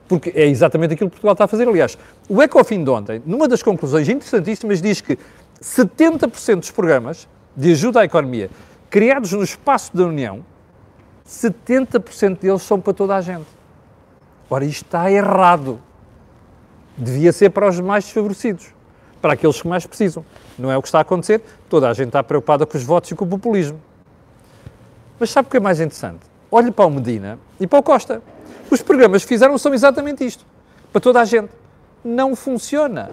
Porque 0.07 0.31
é 0.37 0.47
exatamente 0.47 0.95
aquilo 0.95 1.11
que 1.11 1.17
Portugal 1.17 1.33
está 1.33 1.45
a 1.47 1.49
fazer. 1.49 1.67
Aliás, 1.67 1.99
o 2.29 2.41
Ecofin 2.43 2.85
de 2.85 2.91
ontem, 2.91 3.23
numa 3.27 3.49
das 3.49 3.63
conclusões 3.63 4.09
interessantíssimas, 4.09 4.81
diz 4.81 5.01
que 5.01 5.19
70% 5.61 6.61
dos 6.61 6.71
programas 6.71 7.27
de 7.57 7.73
ajuda 7.73 8.01
à 8.01 8.05
economia 8.05 8.51
criados 8.89 9.33
no 9.33 9.43
espaço 9.43 9.97
da 9.97 10.05
União, 10.05 10.45
70% 11.27 12.39
deles 12.39 12.63
são 12.63 12.81
para 12.81 12.93
toda 12.93 13.17
a 13.17 13.21
gente. 13.21 13.47
Ora, 14.49 14.65
isto 14.65 14.85
está 14.85 15.11
errado. 15.11 15.81
Devia 16.97 17.33
ser 17.33 17.51
para 17.51 17.69
os 17.69 17.79
mais 17.81 18.05
desfavorecidos, 18.05 18.69
para 19.21 19.35
aqueles 19.35 19.61
que 19.61 19.69
mais 19.69 19.87
precisam. 19.87 20.25
Não 20.59 20.71
é 20.71 20.77
o 20.77 20.83
que 20.83 20.89
está 20.89 20.99
a 20.99 21.03
acontecer. 21.03 21.43
Toda 21.69 21.89
a 21.89 21.93
gente 21.93 22.09
está 22.09 22.23
preocupada 22.23 22.65
com 22.65 22.77
os 22.77 22.85
votos 22.85 23.11
e 23.11 23.15
com 23.15 23.25
o 23.25 23.29
populismo. 23.29 23.81
Mas 25.19 25.31
sabe 25.31 25.49
o 25.49 25.51
que 25.51 25.57
é 25.57 25.61
mais 25.61 25.79
interessante? 25.79 26.21
Olhe 26.51 26.71
para 26.71 26.87
o 26.87 26.91
Medina 26.91 27.39
e 27.61 27.67
para 27.67 27.79
o 27.79 27.83
Costa. 27.83 28.23
Os 28.71 28.83
programas 28.83 29.23
que 29.23 29.29
fizeram 29.29 29.57
são 29.59 29.75
exatamente 29.75 30.25
isto. 30.25 30.45
Para 30.93 31.01
toda 31.01 31.21
a 31.21 31.25
gente. 31.25 31.51
Não 32.05 32.37
funciona. 32.37 33.11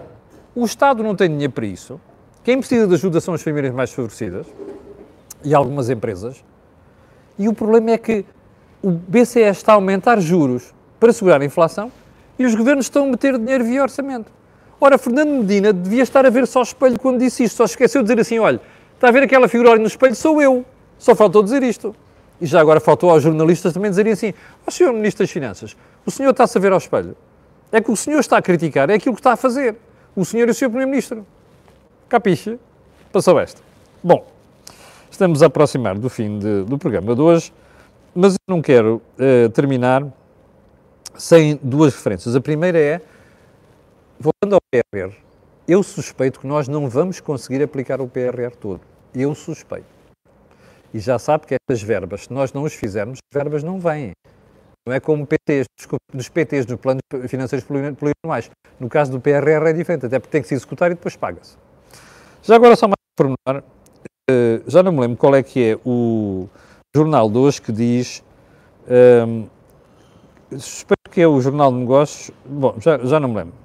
O 0.54 0.64
Estado 0.64 1.02
não 1.02 1.16
tem 1.16 1.28
dinheiro 1.28 1.52
para 1.52 1.66
isso. 1.66 2.00
Quem 2.44 2.58
precisa 2.58 2.86
de 2.86 2.94
ajuda 2.94 3.20
são 3.20 3.34
as 3.34 3.42
famílias 3.42 3.74
mais 3.74 3.92
favorecidas 3.92 4.46
e 5.42 5.54
algumas 5.54 5.90
empresas. 5.90 6.44
E 7.38 7.48
o 7.48 7.52
problema 7.52 7.90
é 7.90 7.98
que 7.98 8.24
o 8.82 8.90
BCE 8.90 9.40
está 9.40 9.72
a 9.72 9.74
aumentar 9.76 10.20
juros 10.20 10.72
para 11.00 11.12
segurar 11.12 11.40
a 11.40 11.44
inflação 11.44 11.90
e 12.38 12.44
os 12.44 12.54
governos 12.54 12.86
estão 12.86 13.04
a 13.04 13.06
meter 13.08 13.38
dinheiro 13.38 13.64
via 13.64 13.82
orçamento. 13.82 14.30
Ora, 14.80 14.98
Fernando 14.98 15.30
Medina 15.30 15.72
devia 15.72 16.02
estar 16.02 16.26
a 16.26 16.30
ver 16.30 16.46
só 16.46 16.60
o 16.60 16.62
espelho 16.62 16.98
quando 16.98 17.18
disse 17.18 17.44
isto, 17.44 17.56
só 17.56 17.64
esqueceu 17.64 18.02
de 18.02 18.08
dizer 18.08 18.20
assim: 18.20 18.38
olha, 18.38 18.60
está 18.94 19.08
a 19.08 19.10
ver 19.10 19.22
aquela 19.22 19.48
figura 19.48 19.70
ali 19.70 19.80
no 19.80 19.86
espelho? 19.86 20.14
Sou 20.14 20.42
eu. 20.42 20.64
Só 20.98 21.14
faltou 21.14 21.42
dizer 21.42 21.62
isto. 21.62 21.94
E 22.40 22.46
já 22.46 22.60
agora 22.60 22.80
faltou 22.80 23.10
aos 23.10 23.22
jornalistas 23.22 23.72
também 23.72 23.90
dizerem 23.90 24.12
assim: 24.12 24.30
ó 24.30 24.64
oh, 24.66 24.70
senhor 24.70 24.92
Ministro 24.92 25.24
das 25.24 25.30
Finanças, 25.30 25.76
o 26.04 26.10
senhor 26.10 26.30
está-se 26.30 26.58
a 26.58 26.60
ver 26.60 26.72
ao 26.72 26.78
espelho. 26.78 27.16
É 27.72 27.80
que 27.80 27.90
o 27.90 27.96
senhor 27.96 28.20
está 28.20 28.36
a 28.36 28.42
criticar, 28.42 28.90
é 28.90 28.94
aquilo 28.94 29.14
que 29.14 29.20
está 29.20 29.32
a 29.32 29.36
fazer. 29.36 29.76
O 30.14 30.24
senhor 30.24 30.48
e 30.48 30.50
o 30.50 30.54
senhor 30.54 30.70
Primeiro-Ministro. 30.70 31.26
Capiche? 32.08 32.58
Passou 33.12 33.38
esta. 33.40 33.60
Bom, 34.02 34.26
estamos 35.10 35.42
a 35.42 35.46
aproximar 35.46 35.96
do 35.96 36.08
fim 36.10 36.38
de, 36.38 36.64
do 36.64 36.76
programa 36.76 37.14
de 37.14 37.20
hoje, 37.20 37.52
mas 38.14 38.34
eu 38.34 38.54
não 38.54 38.60
quero 38.60 39.00
uh, 39.18 39.48
terminar 39.50 40.04
sem 41.16 41.58
duas 41.62 41.94
referências. 41.94 42.34
A 42.34 42.40
primeira 42.40 42.78
é 42.78 43.00
voltando 44.18 44.54
ao 44.54 44.60
PRR, 44.70 45.14
eu 45.66 45.82
suspeito 45.82 46.40
que 46.40 46.46
nós 46.46 46.68
não 46.68 46.88
vamos 46.88 47.20
conseguir 47.20 47.62
aplicar 47.62 48.00
o 48.00 48.08
PRR 48.08 48.54
todo. 48.58 48.80
Eu 49.14 49.34
suspeito. 49.34 49.86
E 50.92 51.00
já 51.00 51.18
sabe 51.18 51.46
que 51.46 51.54
estas 51.54 51.82
verbas, 51.82 52.24
se 52.24 52.32
nós 52.32 52.52
não 52.52 52.64
as 52.64 52.74
fizermos, 52.74 53.18
as 53.18 53.38
verbas 53.38 53.62
não 53.62 53.80
vêm. 53.80 54.12
Não 54.86 54.94
é 54.94 55.00
como 55.00 55.26
PTs, 55.26 55.64
dos 56.12 56.28
PTs, 56.28 56.66
dos 56.66 56.76
planos 56.76 57.00
financeiros 57.28 57.66
plurianuais. 57.66 58.50
No 58.78 58.88
caso 58.88 59.10
do 59.10 59.20
PRR 59.20 59.68
é 59.68 59.72
diferente, 59.72 60.06
até 60.06 60.18
porque 60.18 60.30
tem 60.30 60.42
que 60.42 60.48
se 60.48 60.54
executar 60.54 60.90
e 60.90 60.94
depois 60.94 61.16
paga-se. 61.16 61.56
Já 62.42 62.56
agora, 62.56 62.76
só 62.76 62.86
mais 62.86 62.96
pormenor, 63.16 63.64
eh, 64.30 64.60
já 64.66 64.82
não 64.82 64.92
me 64.92 65.00
lembro 65.00 65.16
qual 65.16 65.34
é 65.34 65.42
que 65.42 65.72
é 65.72 65.78
o 65.86 66.48
jornal 66.94 67.30
de 67.30 67.38
hoje 67.38 67.62
que 67.62 67.72
diz. 67.72 68.22
Um, 68.86 69.46
ehm, 70.52 70.58
que 71.14 71.20
é 71.20 71.28
o 71.28 71.40
Jornal 71.40 71.70
de 71.70 71.78
Negócios. 71.78 72.30
Bom, 72.44 72.74
já, 72.80 72.98
já 72.98 73.20
não 73.20 73.28
me 73.28 73.36
lembro 73.36 73.64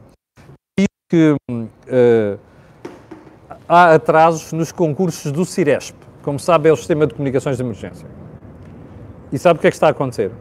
que 1.09 1.35
uh, 1.51 2.39
há 3.67 3.95
atrasos 3.95 4.53
nos 4.53 4.71
concursos 4.71 5.31
do 5.31 5.43
Ciresp. 5.43 5.95
Como 6.21 6.37
sabe, 6.37 6.69
é 6.69 6.71
o 6.71 6.77
Sistema 6.77 7.07
de 7.07 7.15
Comunicações 7.15 7.57
de 7.57 7.63
Emergência. 7.63 8.07
E 9.31 9.39
sabe 9.39 9.57
o 9.57 9.61
que 9.61 9.67
é 9.67 9.71
que 9.71 9.75
está 9.75 9.87
a 9.87 9.89
acontecer? 9.89 10.31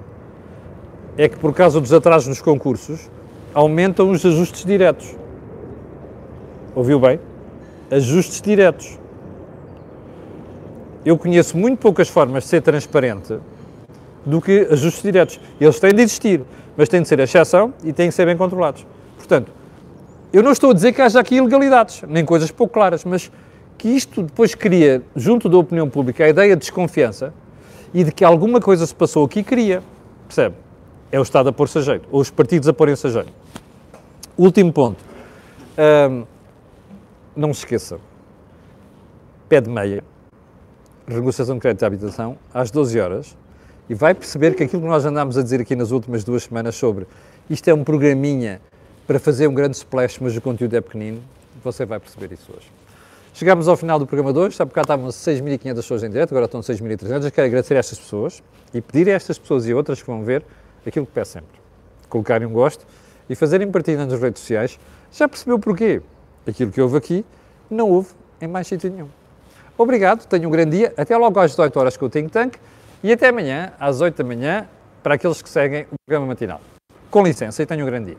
É 1.16 1.29
que 1.29 1.38
por 1.38 1.55
causa 1.55 1.81
dos 1.81 1.92
atrasos 1.92 2.29
nos 2.29 2.42
concursos, 2.42 3.11
aumentam 3.55 4.11
os 4.11 4.25
ajustes 4.25 4.64
diretos. 4.64 5.16
Ouviu 6.75 7.01
bem? 7.01 7.18
Ajustes 7.90 8.42
diretos. 8.42 8.99
Eu 11.05 11.16
conheço 11.16 11.57
muito 11.57 11.79
poucas 11.79 12.11
formas 12.11 12.44
de 12.44 12.51
ser 12.51 12.61
transparente 12.61 13.38
do 14.27 14.42
que 14.42 14.68
ajustes 14.71 15.03
diretos. 15.03 15.40
Eles 15.59 15.81
têm 15.81 15.94
de 15.94 16.03
existir, 16.03 16.44
mas 16.79 16.88
têm 16.88 17.03
de 17.03 17.09
ser 17.09 17.21
a 17.21 17.25
exceção 17.25 17.75
e 17.83 17.93
têm 17.93 18.09
de 18.09 18.14
ser 18.14 18.25
bem 18.25 18.37
controlados. 18.37 18.87
Portanto, 19.17 19.51
eu 20.33 20.45
não 20.45 20.53
estou 20.53 20.71
a 20.71 20.75
dizer 20.75 20.93
que 20.93 21.03
haja 21.03 21.19
aqui 21.19 21.35
ilegalidades, 21.35 22.03
nem 22.07 22.25
coisas 22.25 22.53
pouco 22.53 22.73
claras, 22.73 23.05
mas 23.05 23.33
que 23.77 23.88
isto 23.88 24.23
depois 24.23 24.55
cria, 24.55 25.03
junto 25.17 25.49
da 25.49 25.59
opinião 25.59 25.91
pública, 25.91 26.25
a 26.25 26.29
ideia 26.29 26.55
de 26.55 26.61
desconfiança 26.61 27.35
e 27.93 28.05
de 28.05 28.12
que 28.12 28.25
alguma 28.25 28.61
coisa 28.61 28.87
se 28.87 28.95
passou 28.95 29.25
aqui, 29.25 29.43
cria. 29.43 29.83
Percebe? 30.29 30.55
É 31.11 31.19
o 31.19 31.23
Estado 31.23 31.49
a 31.49 31.53
pôr-se 31.53 31.79
a 31.79 31.81
jeito, 31.81 32.09
ou 32.12 32.21
os 32.21 32.31
partidos 32.31 32.69
a 32.69 32.73
porem-se 32.73 33.09
a 33.09 33.11
jeito. 33.11 33.33
Último 34.37 34.73
ponto. 34.73 35.03
Um, 36.11 36.25
não 37.35 37.53
se 37.53 37.61
esqueça. 37.61 37.99
Pé 39.49 39.61
de 39.61 39.69
meia, 39.69 40.05
renegociação 41.09 41.57
de 41.57 41.61
crédito 41.61 41.81
de 41.81 41.87
habitação, 41.87 42.38
às 42.55 42.71
12 42.71 43.01
horas, 43.01 43.37
e 43.88 43.94
vai 43.94 44.14
perceber 44.14 44.55
que 44.55 44.62
aquilo 44.62 44.83
que 44.83 44.88
nós 44.88 45.05
andámos 45.05 45.38
a 45.38 45.42
dizer 45.42 45.61
aqui 45.61 45.74
nas 45.74 45.90
últimas 45.90 46.24
duas 46.24 46.44
semanas 46.44 46.77
sobre 46.77 47.07
isto 47.48 47.66
é 47.68 47.74
um 47.74 47.83
programinha 47.83 48.61
para 49.07 49.18
fazer 49.18 49.46
um 49.48 49.55
grande 49.55 49.77
splash, 49.77 50.18
mas 50.20 50.37
o 50.37 50.40
conteúdo 50.40 50.74
é 50.74 50.81
pequenino, 50.83 51.22
você 51.64 51.87
vai 51.87 51.98
perceber 51.98 52.33
isso 52.35 52.53
hoje. 52.55 52.70
Chegámos 53.33 53.68
ao 53.68 53.77
final 53.77 53.98
do 53.98 54.07
programa 54.07 54.33
de 54.33 54.38
hoje, 54.38 54.57
sabe 54.57 54.72
cá 54.72 54.83
estavam 54.83 55.09
6.500 55.09 55.74
pessoas 55.77 56.03
em 56.03 56.11
direto, 56.11 56.33
agora 56.33 56.46
estão 56.46 56.61
6.300. 56.61 57.31
Quero 57.31 57.46
agradecer 57.46 57.74
a 57.74 57.79
estas 57.79 57.98
pessoas 57.98 58.42
e 58.74 58.81
pedir 58.81 59.09
a 59.09 59.12
estas 59.12 59.38
pessoas 59.38 59.66
e 59.66 59.72
outras 59.72 60.03
que 60.03 60.07
vão 60.07 60.22
ver 60.22 60.44
aquilo 60.87 61.07
que 61.07 61.12
peço 61.12 61.33
sempre. 61.33 61.59
Colocarem 62.09 62.46
um 62.46 62.53
gosto 62.53 62.85
e 63.31 63.35
fazerem 63.35 63.70
partilha 63.70 64.05
nas 64.05 64.20
redes 64.20 64.40
sociais. 64.40 64.79
Já 65.12 65.29
percebeu 65.29 65.59
porquê? 65.59 66.03
Aquilo 66.46 66.70
que 66.70 66.81
houve 66.81 66.96
aqui 66.96 67.24
não 67.70 67.88
houve 67.88 68.11
em 68.40 68.48
mais 68.48 68.66
sítio 68.66 68.90
nenhum. 68.90 69.09
Obrigado, 69.79 70.27
tenham 70.27 70.48
um 70.48 70.53
grande 70.53 70.77
dia. 70.77 70.92
Até 70.96 71.16
logo 71.16 71.38
às 71.38 71.53
18 71.53 71.79
horas 71.79 71.96
com 71.96 72.07
o 72.07 72.11
Think 72.11 72.31
Tank 72.31 72.57
e 73.03 73.13
até 73.13 73.29
amanhã 73.29 73.73
às 73.79 74.01
8 74.01 74.17
da 74.17 74.25
manhã 74.25 74.69
para 75.03 75.15
aqueles 75.15 75.41
que 75.41 75.49
seguem 75.49 75.87
o 75.91 75.95
programa 76.07 76.27
matinal. 76.27 76.61
Com 77.11 77.23
licença 77.23 77.63
e 77.63 77.67
tenham 77.67 77.87
um 77.87 77.87
grande 77.87 78.07
dia. 78.07 78.19